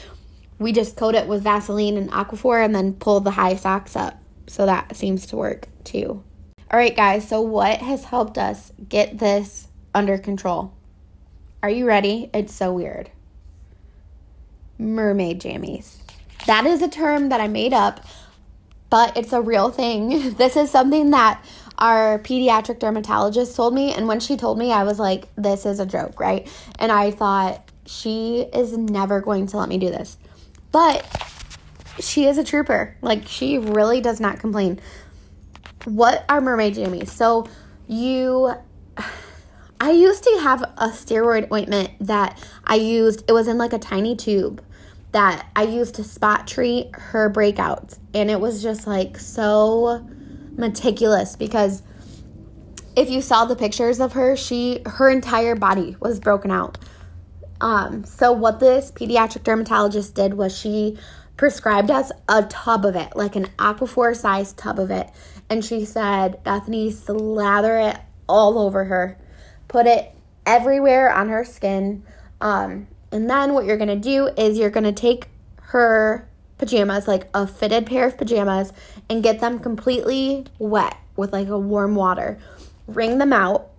we 0.62 0.72
just 0.72 0.96
coat 0.96 1.14
it 1.14 1.26
with 1.26 1.42
Vaseline 1.42 1.96
and 1.96 2.10
Aquaphor 2.10 2.64
and 2.64 2.74
then 2.74 2.94
pull 2.94 3.20
the 3.20 3.32
high 3.32 3.56
socks 3.56 3.96
up. 3.96 4.18
So 4.46 4.66
that 4.66 4.96
seems 4.96 5.26
to 5.26 5.36
work 5.36 5.68
too. 5.84 6.22
All 6.70 6.78
right, 6.78 6.96
guys, 6.96 7.28
so 7.28 7.40
what 7.40 7.78
has 7.78 8.04
helped 8.04 8.38
us 8.38 8.72
get 8.88 9.18
this 9.18 9.68
under 9.94 10.18
control? 10.18 10.72
Are 11.62 11.70
you 11.70 11.86
ready? 11.86 12.30
It's 12.32 12.54
so 12.54 12.72
weird. 12.72 13.10
Mermaid 14.78 15.40
jammies. 15.40 15.98
That 16.46 16.66
is 16.66 16.82
a 16.82 16.88
term 16.88 17.28
that 17.28 17.40
I 17.40 17.46
made 17.46 17.72
up, 17.72 18.04
but 18.90 19.16
it's 19.16 19.32
a 19.32 19.40
real 19.40 19.70
thing. 19.70 20.34
This 20.36 20.56
is 20.56 20.70
something 20.70 21.10
that 21.10 21.44
our 21.78 22.18
pediatric 22.18 22.78
dermatologist 22.78 23.54
told 23.54 23.74
me. 23.74 23.92
And 23.92 24.08
when 24.08 24.20
she 24.20 24.36
told 24.36 24.58
me, 24.58 24.72
I 24.72 24.84
was 24.84 24.98
like, 24.98 25.28
this 25.36 25.66
is 25.66 25.78
a 25.78 25.86
joke, 25.86 26.18
right? 26.18 26.48
And 26.78 26.90
I 26.90 27.10
thought, 27.10 27.68
she 27.86 28.42
is 28.54 28.76
never 28.76 29.20
going 29.20 29.46
to 29.48 29.56
let 29.56 29.68
me 29.68 29.78
do 29.78 29.90
this. 29.90 30.16
But 30.72 31.06
she 32.00 32.26
is 32.26 32.38
a 32.38 32.44
trooper. 32.44 32.96
Like 33.02 33.28
she 33.28 33.58
really 33.58 34.00
does 34.00 34.20
not 34.20 34.40
complain. 34.40 34.80
What 35.84 36.24
are 36.28 36.40
mermaid 36.40 36.74
jammies? 36.74 37.08
So 37.08 37.46
you 37.86 38.52
I 39.80 39.90
used 39.90 40.22
to 40.22 40.38
have 40.42 40.62
a 40.62 40.88
steroid 40.88 41.50
ointment 41.52 41.90
that 42.00 42.42
I 42.64 42.76
used. 42.76 43.24
It 43.28 43.32
was 43.32 43.48
in 43.48 43.58
like 43.58 43.72
a 43.72 43.78
tiny 43.78 44.16
tube 44.16 44.62
that 45.10 45.46
I 45.54 45.64
used 45.64 45.96
to 45.96 46.04
spot 46.04 46.46
treat 46.46 46.90
her 46.94 47.30
breakouts. 47.30 47.98
And 48.14 48.30
it 48.30 48.40
was 48.40 48.62
just 48.62 48.86
like 48.86 49.18
so 49.18 50.06
meticulous 50.56 51.36
because 51.36 51.82
if 52.94 53.10
you 53.10 53.22
saw 53.22 53.44
the 53.44 53.56
pictures 53.56 54.00
of 54.00 54.12
her, 54.12 54.36
she 54.36 54.82
her 54.86 55.10
entire 55.10 55.54
body 55.54 55.96
was 56.00 56.20
broken 56.20 56.50
out. 56.50 56.78
Um, 57.62 58.04
so 58.04 58.32
what 58.32 58.58
this 58.58 58.90
pediatric 58.90 59.44
dermatologist 59.44 60.16
did 60.16 60.34
was 60.34 60.56
she 60.56 60.98
prescribed 61.36 61.90
us 61.90 62.10
a 62.28 62.42
tub 62.42 62.84
of 62.84 62.96
it, 62.96 63.14
like 63.14 63.36
an 63.36 63.46
Aquaphor 63.56 64.14
sized 64.16 64.58
tub 64.58 64.80
of 64.80 64.90
it. 64.90 65.08
And 65.48 65.64
she 65.64 65.84
said, 65.84 66.42
Bethany, 66.42 66.90
slather 66.90 67.78
it 67.78 67.96
all 68.28 68.58
over 68.58 68.84
her. 68.84 69.16
Put 69.68 69.86
it 69.86 70.12
everywhere 70.44 71.14
on 71.14 71.28
her 71.28 71.44
skin. 71.44 72.02
Um, 72.40 72.88
and 73.12 73.30
then 73.30 73.54
what 73.54 73.64
you're 73.64 73.78
gonna 73.78 73.96
do 73.96 74.26
is 74.36 74.58
you're 74.58 74.70
gonna 74.70 74.92
take 74.92 75.28
her 75.60 76.28
pajamas, 76.58 77.06
like 77.06 77.28
a 77.32 77.46
fitted 77.46 77.86
pair 77.86 78.08
of 78.08 78.18
pajamas, 78.18 78.72
and 79.08 79.22
get 79.22 79.38
them 79.38 79.60
completely 79.60 80.46
wet 80.58 80.96
with 81.16 81.32
like 81.32 81.48
a 81.48 81.58
warm 81.58 81.94
water. 81.94 82.38
Wring 82.88 83.18
them 83.18 83.32
out, 83.32 83.70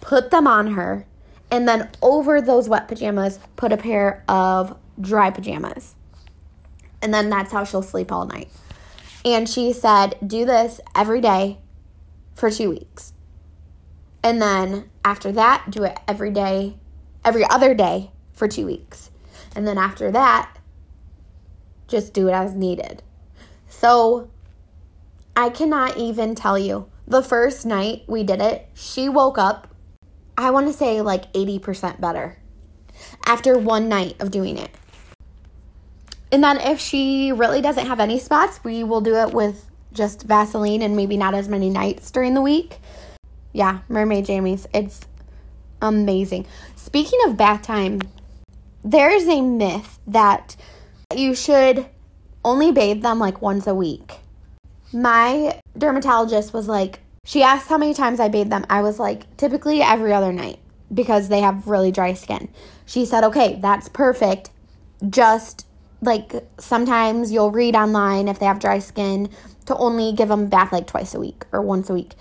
put 0.00 0.30
them 0.30 0.46
on 0.46 0.68
her, 0.68 1.04
and 1.52 1.68
then 1.68 1.90
over 2.00 2.40
those 2.40 2.66
wet 2.66 2.88
pajamas, 2.88 3.38
put 3.56 3.72
a 3.72 3.76
pair 3.76 4.24
of 4.26 4.74
dry 4.98 5.30
pajamas. 5.30 5.94
And 7.02 7.12
then 7.12 7.28
that's 7.28 7.52
how 7.52 7.64
she'll 7.64 7.82
sleep 7.82 8.10
all 8.10 8.24
night. 8.24 8.48
And 9.22 9.46
she 9.46 9.74
said, 9.74 10.16
do 10.26 10.46
this 10.46 10.80
every 10.96 11.20
day 11.20 11.58
for 12.34 12.50
two 12.50 12.70
weeks. 12.70 13.12
And 14.24 14.40
then 14.40 14.88
after 15.04 15.30
that, 15.32 15.70
do 15.70 15.84
it 15.84 15.98
every 16.08 16.30
day, 16.30 16.78
every 17.22 17.44
other 17.44 17.74
day 17.74 18.12
for 18.32 18.48
two 18.48 18.64
weeks. 18.64 19.10
And 19.54 19.68
then 19.68 19.76
after 19.76 20.10
that, 20.10 20.58
just 21.86 22.14
do 22.14 22.28
it 22.28 22.32
as 22.32 22.54
needed. 22.54 23.02
So 23.68 24.30
I 25.36 25.50
cannot 25.50 25.98
even 25.98 26.34
tell 26.34 26.58
you. 26.58 26.88
The 27.06 27.22
first 27.22 27.66
night 27.66 28.04
we 28.06 28.22
did 28.22 28.40
it, 28.40 28.68
she 28.72 29.10
woke 29.10 29.36
up, 29.36 29.71
I 30.42 30.50
want 30.50 30.66
to 30.66 30.72
say 30.72 31.00
like 31.00 31.32
80% 31.32 32.00
better 32.00 32.36
after 33.26 33.56
one 33.58 33.88
night 33.88 34.16
of 34.20 34.30
doing 34.30 34.58
it. 34.58 34.70
And 36.30 36.42
then 36.42 36.58
if 36.58 36.80
she 36.80 37.30
really 37.30 37.60
doesn't 37.60 37.86
have 37.86 38.00
any 38.00 38.18
spots, 38.18 38.62
we 38.64 38.84
will 38.84 39.00
do 39.00 39.16
it 39.16 39.32
with 39.32 39.66
just 39.92 40.22
Vaseline 40.22 40.82
and 40.82 40.96
maybe 40.96 41.16
not 41.16 41.34
as 41.34 41.48
many 41.48 41.70
nights 41.70 42.10
during 42.10 42.34
the 42.34 42.40
week. 42.40 42.78
Yeah, 43.52 43.80
mermaid 43.88 44.26
jammies. 44.26 44.66
It's 44.72 45.06
amazing. 45.80 46.46
Speaking 46.74 47.20
of 47.26 47.36
bath 47.36 47.62
time, 47.62 48.00
there 48.82 49.10
is 49.10 49.28
a 49.28 49.42
myth 49.42 49.98
that 50.06 50.56
you 51.14 51.34
should 51.34 51.86
only 52.44 52.72
bathe 52.72 53.02
them 53.02 53.18
like 53.18 53.42
once 53.42 53.66
a 53.66 53.74
week. 53.74 54.14
My 54.92 55.60
dermatologist 55.76 56.52
was 56.52 56.66
like, 56.66 57.00
she 57.24 57.42
asked 57.42 57.68
how 57.68 57.78
many 57.78 57.94
times 57.94 58.20
I 58.20 58.28
bathe 58.28 58.50
them. 58.50 58.66
I 58.68 58.82
was 58.82 58.98
like, 58.98 59.36
typically 59.36 59.80
every 59.80 60.12
other 60.12 60.32
night 60.32 60.58
because 60.92 61.28
they 61.28 61.40
have 61.40 61.66
really 61.66 61.90
dry 61.90 62.14
skin. 62.14 62.48
She 62.84 63.06
said, 63.06 63.24
okay, 63.24 63.58
that's 63.62 63.88
perfect. 63.88 64.50
Just 65.08 65.66
like 66.00 66.32
sometimes 66.58 67.30
you'll 67.30 67.52
read 67.52 67.76
online 67.76 68.28
if 68.28 68.38
they 68.38 68.46
have 68.46 68.58
dry 68.58 68.80
skin 68.80 69.30
to 69.66 69.76
only 69.76 70.12
give 70.12 70.28
them 70.28 70.48
bath 70.48 70.72
like 70.72 70.86
twice 70.86 71.14
a 71.14 71.20
week 71.20 71.44
or 71.52 71.62
once 71.62 71.88
a 71.88 71.94
week. 71.94 72.14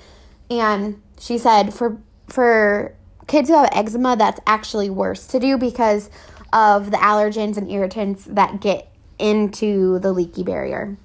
And 0.49 1.01
she 1.19 1.37
said 1.37 1.73
for 1.73 1.97
for 2.27 2.95
kids 3.27 3.49
who 3.49 3.55
have 3.55 3.69
eczema 3.73 4.15
that's 4.15 4.39
actually 4.45 4.89
worse 4.89 5.27
to 5.27 5.39
do 5.39 5.57
because 5.57 6.09
of 6.53 6.91
the 6.91 6.97
allergens 6.97 7.57
and 7.57 7.69
irritants 7.69 8.25
that 8.25 8.61
get 8.61 8.89
into 9.19 9.99
the 9.99 10.13
leaky 10.13 10.43
barrier. 10.43 10.97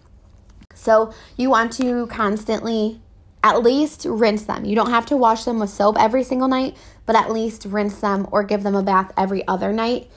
So 0.75 1.13
you 1.37 1.51
want 1.51 1.73
to 1.75 2.07
constantly 2.09 3.01
at 3.47 3.63
least 3.63 4.05
rinse 4.09 4.43
them. 4.43 4.65
You 4.65 4.75
don't 4.75 4.91
have 4.91 5.07
to 5.07 5.17
wash 5.17 5.45
them 5.45 5.61
with 5.61 5.71
soap 5.71 5.97
every 6.01 6.25
single 6.25 6.49
night, 6.49 6.77
but 7.07 7.15
at 7.15 7.31
least 7.31 7.65
rinse 7.65 8.01
them 8.01 8.27
or 8.33 8.43
give 8.43 8.65
them 8.65 8.75
a 8.75 8.83
bath 8.83 9.13
every 9.17 9.47
other 9.47 9.73
night. 9.73 10.11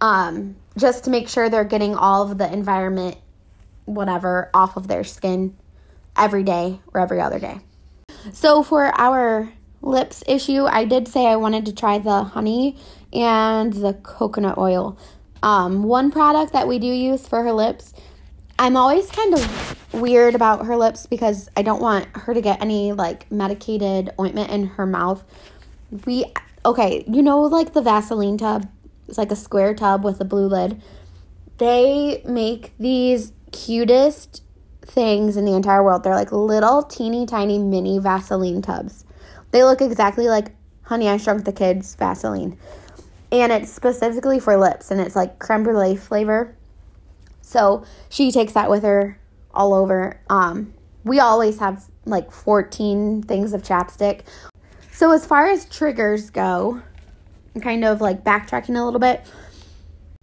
Um, 0.00 0.56
just 0.78 1.04
to 1.04 1.10
make 1.10 1.28
sure 1.28 1.50
they're 1.50 1.64
getting 1.64 1.94
all 1.94 2.22
of 2.22 2.38
the 2.38 2.50
environment, 2.50 3.18
whatever, 3.84 4.50
off 4.54 4.78
of 4.78 4.88
their 4.88 5.04
skin 5.04 5.56
every 6.16 6.42
day 6.42 6.80
or 6.94 7.00
every 7.00 7.20
other 7.20 7.38
day. 7.38 7.58
So 8.32 8.62
for 8.62 8.86
our 8.98 9.52
lips 9.82 10.24
issue, 10.26 10.64
I 10.64 10.86
did 10.86 11.06
say 11.06 11.26
I 11.26 11.36
wanted 11.36 11.66
to 11.66 11.74
try 11.74 11.98
the 11.98 12.22
honey 12.22 12.78
and 13.12 13.74
the 13.74 13.92
coconut 13.92 14.56
oil. 14.56 14.98
Um, 15.42 15.82
one 15.82 16.10
product 16.10 16.52
that 16.54 16.66
we 16.66 16.78
do 16.78 16.86
use 16.86 17.26
for 17.26 17.42
her 17.42 17.52
lips, 17.52 17.92
I'm 18.60 18.76
always 18.76 19.10
kind 19.10 19.32
of 19.32 19.94
weird 19.94 20.34
about 20.34 20.66
her 20.66 20.76
lips 20.76 21.06
because 21.06 21.48
I 21.56 21.62
don't 21.62 21.80
want 21.80 22.06
her 22.14 22.34
to 22.34 22.42
get 22.42 22.60
any 22.60 22.92
like 22.92 23.32
medicated 23.32 24.10
ointment 24.20 24.50
in 24.50 24.66
her 24.66 24.84
mouth. 24.84 25.24
We, 26.04 26.26
okay, 26.66 27.02
you 27.08 27.22
know, 27.22 27.40
like 27.40 27.72
the 27.72 27.80
Vaseline 27.80 28.36
tub, 28.36 28.68
it's 29.08 29.16
like 29.16 29.32
a 29.32 29.36
square 29.36 29.74
tub 29.74 30.04
with 30.04 30.20
a 30.20 30.26
blue 30.26 30.46
lid. 30.46 30.82
They 31.56 32.22
make 32.26 32.76
these 32.76 33.32
cutest 33.50 34.42
things 34.82 35.38
in 35.38 35.46
the 35.46 35.54
entire 35.54 35.82
world. 35.82 36.04
They're 36.04 36.14
like 36.14 36.30
little 36.30 36.82
teeny 36.82 37.24
tiny 37.24 37.58
mini 37.58 37.98
Vaseline 37.98 38.60
tubs. 38.60 39.06
They 39.52 39.64
look 39.64 39.80
exactly 39.80 40.28
like 40.28 40.54
Honey, 40.82 41.08
I 41.08 41.16
Shrunk 41.16 41.46
the 41.46 41.52
Kids 41.52 41.94
Vaseline. 41.94 42.58
And 43.32 43.52
it's 43.52 43.72
specifically 43.72 44.38
for 44.38 44.58
lips 44.58 44.90
and 44.90 45.00
it's 45.00 45.16
like 45.16 45.38
creme 45.38 45.62
brulee 45.62 45.96
flavor. 45.96 46.58
So 47.50 47.84
she 48.08 48.30
takes 48.30 48.52
that 48.52 48.70
with 48.70 48.84
her 48.84 49.18
all 49.52 49.74
over. 49.74 50.20
Um, 50.30 50.72
we 51.02 51.18
always 51.18 51.58
have 51.58 51.84
like 52.04 52.30
14 52.30 53.24
things 53.24 53.52
of 53.52 53.62
chapstick. 53.62 54.20
So, 54.92 55.10
as 55.10 55.26
far 55.26 55.46
as 55.46 55.64
triggers 55.64 56.30
go, 56.30 56.80
I'm 57.54 57.60
kind 57.60 57.84
of 57.84 58.00
like 58.00 58.22
backtracking 58.22 58.78
a 58.78 58.84
little 58.84 59.00
bit, 59.00 59.26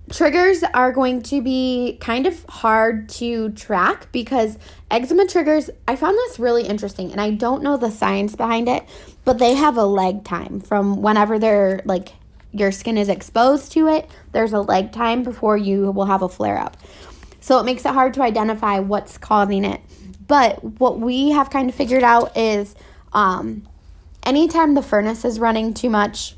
triggers 0.09 0.63
are 0.73 0.93
going 0.93 1.21
to 1.23 1.41
be 1.41 1.97
kind 1.99 2.25
of 2.25 2.45
hard 2.45 3.09
to 3.09 3.49
track 3.51 4.09
because 4.13 4.57
eczema 4.89 5.27
triggers, 5.27 5.69
I 5.85 5.97
found 5.97 6.15
this 6.15 6.39
really 6.39 6.65
interesting 6.65 7.11
and 7.11 7.19
I 7.19 7.31
don't 7.31 7.61
know 7.61 7.75
the 7.75 7.91
science 7.91 8.35
behind 8.35 8.69
it, 8.69 8.85
but 9.25 9.37
they 9.37 9.55
have 9.55 9.75
a 9.75 9.85
lag 9.85 10.23
time 10.23 10.61
from 10.61 11.01
whenever 11.01 11.39
they're 11.39 11.81
like 11.83 12.13
your 12.53 12.71
skin 12.71 12.97
is 12.97 13.09
exposed 13.09 13.71
to 13.73 13.87
it, 13.87 14.09
there's 14.31 14.53
a 14.53 14.61
lag 14.61 14.91
time 14.91 15.23
before 15.23 15.57
you 15.57 15.91
will 15.91 16.05
have 16.05 16.21
a 16.21 16.29
flare 16.29 16.57
up. 16.57 16.77
So 17.47 17.59
it 17.59 17.63
makes 17.63 17.85
it 17.85 17.93
hard 17.93 18.13
to 18.15 18.23
identify 18.23 18.79
what's 18.79 19.17
causing 19.17 19.63
it. 19.63 19.79
But 20.27 20.61
what 20.81 20.99
we 20.99 21.29
have 21.29 21.49
kind 21.49 21.69
of 21.69 21.75
figured 21.75 22.03
out 22.03 22.35
is 22.35 22.75
um, 23.13 23.65
anytime 24.23 24.73
the 24.73 24.81
furnace 24.81 25.23
is 25.23 25.39
running 25.39 25.73
too 25.73 25.89
much, 25.89 26.35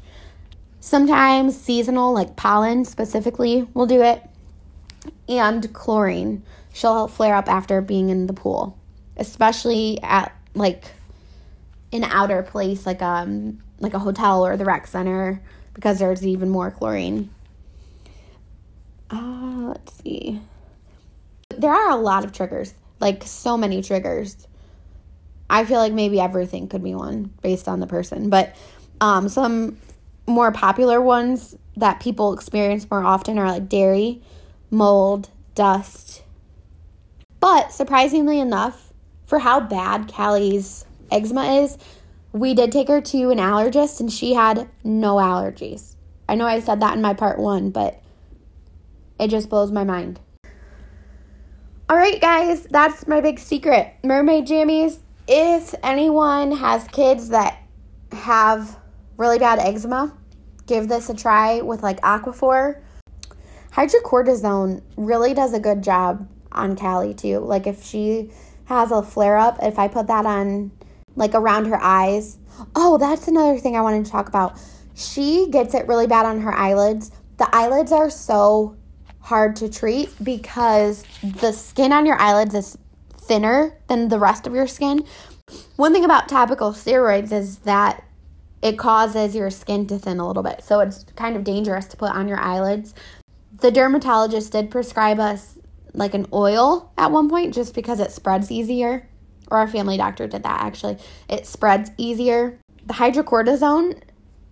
sometimes 0.79 1.59
seasonal, 1.59 2.13
like 2.13 2.35
pollen 2.35 2.85
specifically, 2.85 3.67
will 3.73 3.87
do 3.87 4.03
it, 4.03 4.23
and 5.27 5.73
chlorine. 5.73 6.43
She'll 6.73 7.07
flare 7.07 7.33
up 7.33 7.49
after 7.49 7.81
being 7.81 8.09
in 8.09 8.27
the 8.27 8.33
pool, 8.33 8.77
especially 9.17 9.99
at 10.03 10.31
like 10.53 10.91
an 11.91 12.03
outer 12.03 12.43
place 12.43 12.85
like 12.85 13.01
um 13.01 13.63
like 13.79 13.95
a 13.95 13.99
hotel 13.99 14.45
or 14.45 14.57
the 14.57 14.65
rec 14.65 14.85
center 14.85 15.41
because 15.73 15.97
there's 15.97 16.23
even 16.23 16.51
more 16.51 16.69
chlorine. 16.69 17.31
Uh, 19.09 19.73
let's 19.73 20.03
see. 20.03 20.39
There 21.59 21.73
are 21.73 21.89
a 21.89 21.97
lot 21.97 22.23
of 22.23 22.31
triggers, 22.31 22.73
like 23.01 23.23
so 23.23 23.57
many 23.57 23.83
triggers. 23.83 24.47
I 25.49 25.65
feel 25.65 25.79
like 25.79 25.91
maybe 25.91 26.19
everything 26.19 26.69
could 26.69 26.81
be 26.81 26.95
one 26.95 27.33
based 27.41 27.67
on 27.67 27.81
the 27.81 27.85
person, 27.85 28.29
but 28.29 28.55
um, 29.01 29.27
some 29.27 29.77
more 30.25 30.53
popular 30.53 31.01
ones 31.01 31.57
that 31.75 31.99
people 31.99 32.31
experience 32.31 32.89
more 32.89 33.03
often 33.03 33.37
are 33.37 33.51
like 33.51 33.67
dairy, 33.67 34.21
mold, 34.71 35.29
dust. 35.53 36.23
But 37.41 37.73
surprisingly 37.73 38.39
enough, 38.39 38.93
for 39.25 39.39
how 39.39 39.59
bad 39.59 40.07
Callie's 40.07 40.85
eczema 41.11 41.61
is, 41.61 41.77
we 42.31 42.53
did 42.53 42.71
take 42.71 42.87
her 42.87 43.01
to 43.01 43.31
an 43.31 43.37
allergist 43.37 43.99
and 43.99 44.09
she 44.09 44.33
had 44.33 44.69
no 44.85 45.15
allergies. 45.15 45.95
I 46.29 46.35
know 46.35 46.45
I 46.45 46.61
said 46.61 46.79
that 46.79 46.95
in 46.95 47.01
my 47.01 47.13
part 47.13 47.37
one, 47.37 47.71
but 47.71 48.01
it 49.19 49.27
just 49.27 49.49
blows 49.49 49.73
my 49.73 49.83
mind. 49.83 50.21
All 51.89 51.97
right, 51.97 52.21
guys, 52.21 52.67
that's 52.69 53.07
my 53.07 53.19
big 53.19 53.39
secret. 53.39 53.95
Mermaid 54.03 54.45
jammies. 54.45 54.99
If 55.27 55.73
anyone 55.81 56.51
has 56.51 56.87
kids 56.89 57.29
that 57.29 57.63
have 58.11 58.77
really 59.17 59.39
bad 59.39 59.57
eczema, 59.57 60.15
give 60.67 60.87
this 60.87 61.09
a 61.09 61.15
try 61.15 61.61
with 61.61 61.81
like 61.81 61.99
Aquaphor. 62.01 62.83
Hydrocortisone 63.71 64.83
really 64.97 65.33
does 65.33 65.53
a 65.53 65.59
good 65.59 65.81
job 65.81 66.29
on 66.51 66.75
Callie 66.75 67.15
too. 67.15 67.39
Like 67.39 67.65
if 67.65 67.83
she 67.83 68.29
has 68.65 68.91
a 68.91 69.01
flare 69.01 69.39
up, 69.39 69.57
if 69.63 69.79
I 69.79 69.87
put 69.87 70.05
that 70.05 70.27
on 70.27 70.69
like 71.15 71.33
around 71.33 71.65
her 71.65 71.81
eyes. 71.81 72.37
Oh, 72.75 72.99
that's 72.99 73.27
another 73.27 73.57
thing 73.57 73.75
I 73.75 73.81
wanted 73.81 74.05
to 74.05 74.11
talk 74.11 74.29
about. 74.29 74.61
She 74.93 75.47
gets 75.49 75.73
it 75.73 75.87
really 75.87 76.05
bad 76.05 76.27
on 76.27 76.41
her 76.41 76.53
eyelids. 76.53 77.09
The 77.37 77.49
eyelids 77.51 77.91
are 77.91 78.11
so 78.11 78.77
hard 79.21 79.55
to 79.57 79.69
treat 79.69 80.09
because 80.23 81.03
the 81.21 81.51
skin 81.51 81.91
on 81.91 82.05
your 82.05 82.19
eyelids 82.19 82.55
is 82.55 82.77
thinner 83.17 83.77
than 83.87 84.09
the 84.09 84.19
rest 84.19 84.47
of 84.47 84.53
your 84.53 84.67
skin. 84.67 85.05
One 85.75 85.93
thing 85.93 86.05
about 86.05 86.29
topical 86.29 86.71
steroids 86.71 87.31
is 87.31 87.59
that 87.59 88.03
it 88.61 88.77
causes 88.77 89.35
your 89.35 89.49
skin 89.49 89.87
to 89.87 89.97
thin 89.97 90.19
a 90.19 90.27
little 90.27 90.43
bit. 90.43 90.63
So 90.63 90.79
it's 90.79 91.05
kind 91.15 91.35
of 91.35 91.43
dangerous 91.43 91.85
to 91.87 91.97
put 91.97 92.11
on 92.11 92.27
your 92.27 92.39
eyelids. 92.39 92.93
The 93.61 93.71
dermatologist 93.71 94.51
did 94.51 94.69
prescribe 94.71 95.19
us 95.19 95.57
like 95.93 96.13
an 96.13 96.27
oil 96.33 96.91
at 96.97 97.11
one 97.11 97.29
point 97.29 97.53
just 97.53 97.73
because 97.73 97.99
it 97.99 98.11
spreads 98.11 98.51
easier. 98.51 99.07
Or 99.49 99.57
our 99.57 99.67
family 99.67 99.97
doctor 99.97 100.27
did 100.27 100.43
that 100.43 100.61
actually. 100.61 100.97
It 101.27 101.47
spreads 101.47 101.91
easier. 101.97 102.59
The 102.85 102.93
hydrocortisone 102.93 104.01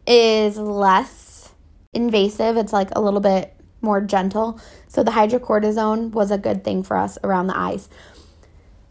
is 0.08 0.58
less 0.58 1.54
invasive, 1.94 2.58
it's 2.58 2.74
like 2.74 2.90
a 2.96 3.02
little 3.02 3.20
bit 3.20 3.57
more 3.82 4.02
gentle. 4.02 4.60
So 4.88 5.04
the 5.04 5.12
hydrocortisone 5.12 6.12
was 6.12 6.32
a 6.32 6.38
good 6.38 6.64
thing 6.64 6.84
for 6.84 6.98
us 6.98 7.18
around 7.24 7.48
the 7.48 7.58
eyes. 7.58 7.90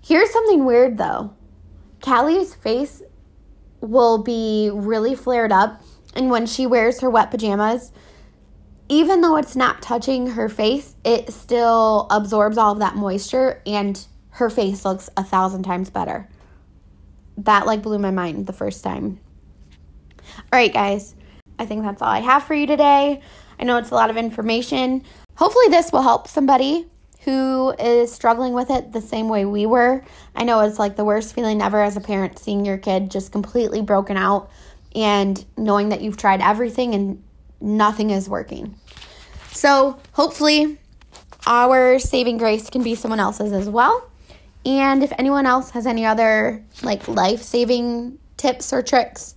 Here's 0.02 0.30
something 0.30 0.64
weird 0.64 0.98
though. 0.98 1.34
Callie's 2.00 2.54
face 2.54 3.02
will 3.80 4.22
be 4.22 4.70
really 4.72 5.14
flared 5.14 5.52
up, 5.52 5.82
and 6.14 6.30
when 6.30 6.46
she 6.46 6.66
wears 6.66 7.00
her 7.00 7.10
wet 7.10 7.30
pajamas, 7.30 7.92
even 8.88 9.20
though 9.20 9.36
it's 9.36 9.56
not 9.56 9.82
touching 9.82 10.28
her 10.28 10.48
face, 10.48 10.94
it 11.04 11.32
still 11.32 12.06
absorbs 12.10 12.56
all 12.56 12.72
of 12.72 12.78
that 12.78 12.94
moisture 12.94 13.60
and 13.66 14.06
her 14.30 14.50
face 14.50 14.84
looks 14.84 15.10
a 15.16 15.24
thousand 15.24 15.62
times 15.64 15.90
better. 15.90 16.28
That 17.38 17.66
like 17.66 17.82
blew 17.82 17.98
my 17.98 18.10
mind 18.10 18.46
the 18.46 18.52
first 18.52 18.84
time. 18.84 19.18
All 20.38 20.58
right, 20.58 20.72
guys, 20.72 21.14
I 21.58 21.66
think 21.66 21.82
that's 21.82 22.02
all 22.02 22.08
I 22.08 22.20
have 22.20 22.44
for 22.44 22.54
you 22.54 22.66
today. 22.66 23.22
I 23.58 23.64
know 23.64 23.76
it's 23.78 23.90
a 23.90 23.94
lot 23.94 24.10
of 24.10 24.16
information. 24.16 25.02
Hopefully, 25.36 25.66
this 25.68 25.92
will 25.92 26.02
help 26.02 26.28
somebody 26.28 26.86
who 27.20 27.74
is 27.78 28.12
struggling 28.12 28.52
with 28.52 28.70
it 28.70 28.92
the 28.92 29.00
same 29.00 29.28
way 29.28 29.44
we 29.44 29.66
were. 29.66 30.04
I 30.34 30.44
know 30.44 30.60
it's 30.60 30.78
like 30.78 30.96
the 30.96 31.04
worst 31.04 31.34
feeling 31.34 31.60
ever 31.60 31.82
as 31.82 31.96
a 31.96 32.00
parent 32.00 32.38
seeing 32.38 32.64
your 32.64 32.78
kid 32.78 33.10
just 33.10 33.32
completely 33.32 33.82
broken 33.82 34.16
out 34.16 34.50
and 34.94 35.44
knowing 35.56 35.88
that 35.88 36.00
you've 36.00 36.16
tried 36.16 36.40
everything 36.40 36.94
and 36.94 37.22
nothing 37.60 38.10
is 38.10 38.28
working. 38.28 38.76
So, 39.52 39.98
hopefully, 40.12 40.78
our 41.46 41.98
saving 41.98 42.38
grace 42.38 42.70
can 42.70 42.82
be 42.82 42.94
someone 42.94 43.20
else's 43.20 43.52
as 43.52 43.68
well. 43.68 44.08
And 44.64 45.02
if 45.02 45.12
anyone 45.18 45.46
else 45.46 45.70
has 45.70 45.86
any 45.86 46.04
other 46.04 46.62
like 46.82 47.08
life-saving 47.08 48.18
tips 48.36 48.72
or 48.72 48.82
tricks 48.82 49.34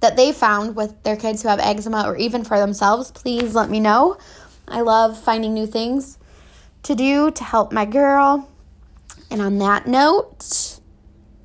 that 0.00 0.16
they 0.16 0.32
found 0.32 0.76
with 0.76 1.02
their 1.02 1.16
kids 1.16 1.42
who 1.42 1.48
have 1.48 1.60
eczema 1.60 2.04
or 2.06 2.16
even 2.16 2.44
for 2.44 2.58
themselves, 2.58 3.10
please 3.10 3.54
let 3.54 3.70
me 3.70 3.80
know. 3.80 4.18
I 4.66 4.80
love 4.80 5.18
finding 5.18 5.54
new 5.54 5.66
things 5.66 6.18
to 6.84 6.94
do 6.94 7.30
to 7.30 7.44
help 7.44 7.72
my 7.72 7.84
girl. 7.84 8.48
And 9.30 9.40
on 9.40 9.58
that 9.58 9.86
note, 9.86 10.78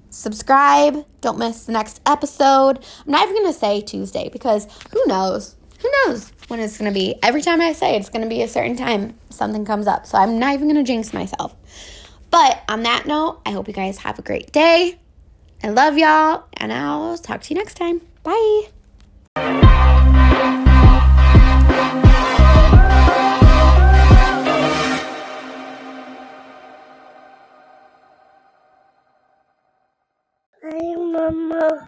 subscribe. 0.10 1.06
Don't 1.22 1.38
miss 1.38 1.66
the 1.66 1.72
next 1.72 2.02
episode. 2.06 2.80
I'm 3.06 3.12
not 3.12 3.24
even 3.24 3.42
going 3.42 3.54
to 3.54 3.60
say 3.60 3.82
Tuesday 3.82 4.30
because 4.30 4.68
who 4.92 5.04
knows? 5.08 5.56
Who 5.82 5.92
knows 6.06 6.32
when 6.48 6.60
it's 6.60 6.78
going 6.78 6.92
to 6.92 6.98
be? 6.98 7.16
Every 7.22 7.42
time 7.42 7.62
I 7.62 7.74
say 7.74 7.96
it's 7.96 8.10
going 8.10 8.24
to 8.24 8.30
be 8.30 8.42
a 8.42 8.48
certain 8.48 8.76
time, 8.76 9.16
something 9.30 9.66
comes 9.66 9.88
up. 9.88 10.06
So 10.06 10.18
I'm 10.18 10.40
not 10.40 10.54
even 10.54 10.68
going 10.68 10.84
to 10.84 10.90
jinx 10.90 11.14
myself. 11.14 11.56
But 12.32 12.64
on 12.70 12.84
that 12.84 13.06
note, 13.06 13.42
I 13.46 13.52
hope 13.52 13.68
you 13.68 13.74
guys 13.74 14.00
have 14.00 14.18
a 14.18 14.22
great 14.22 14.52
day. 14.52 15.00
I 15.64 15.70
love 15.70 15.98
y'all, 15.98 16.46
and 16.54 16.72
I'll 16.74 17.18
talk 17.18 17.42
to 17.42 17.54
you 17.54 17.60
next 17.60 17.76
time. 17.76 18.02
Bye. 18.26 18.68
Hi, 30.64 30.96
Mama. 30.96 31.84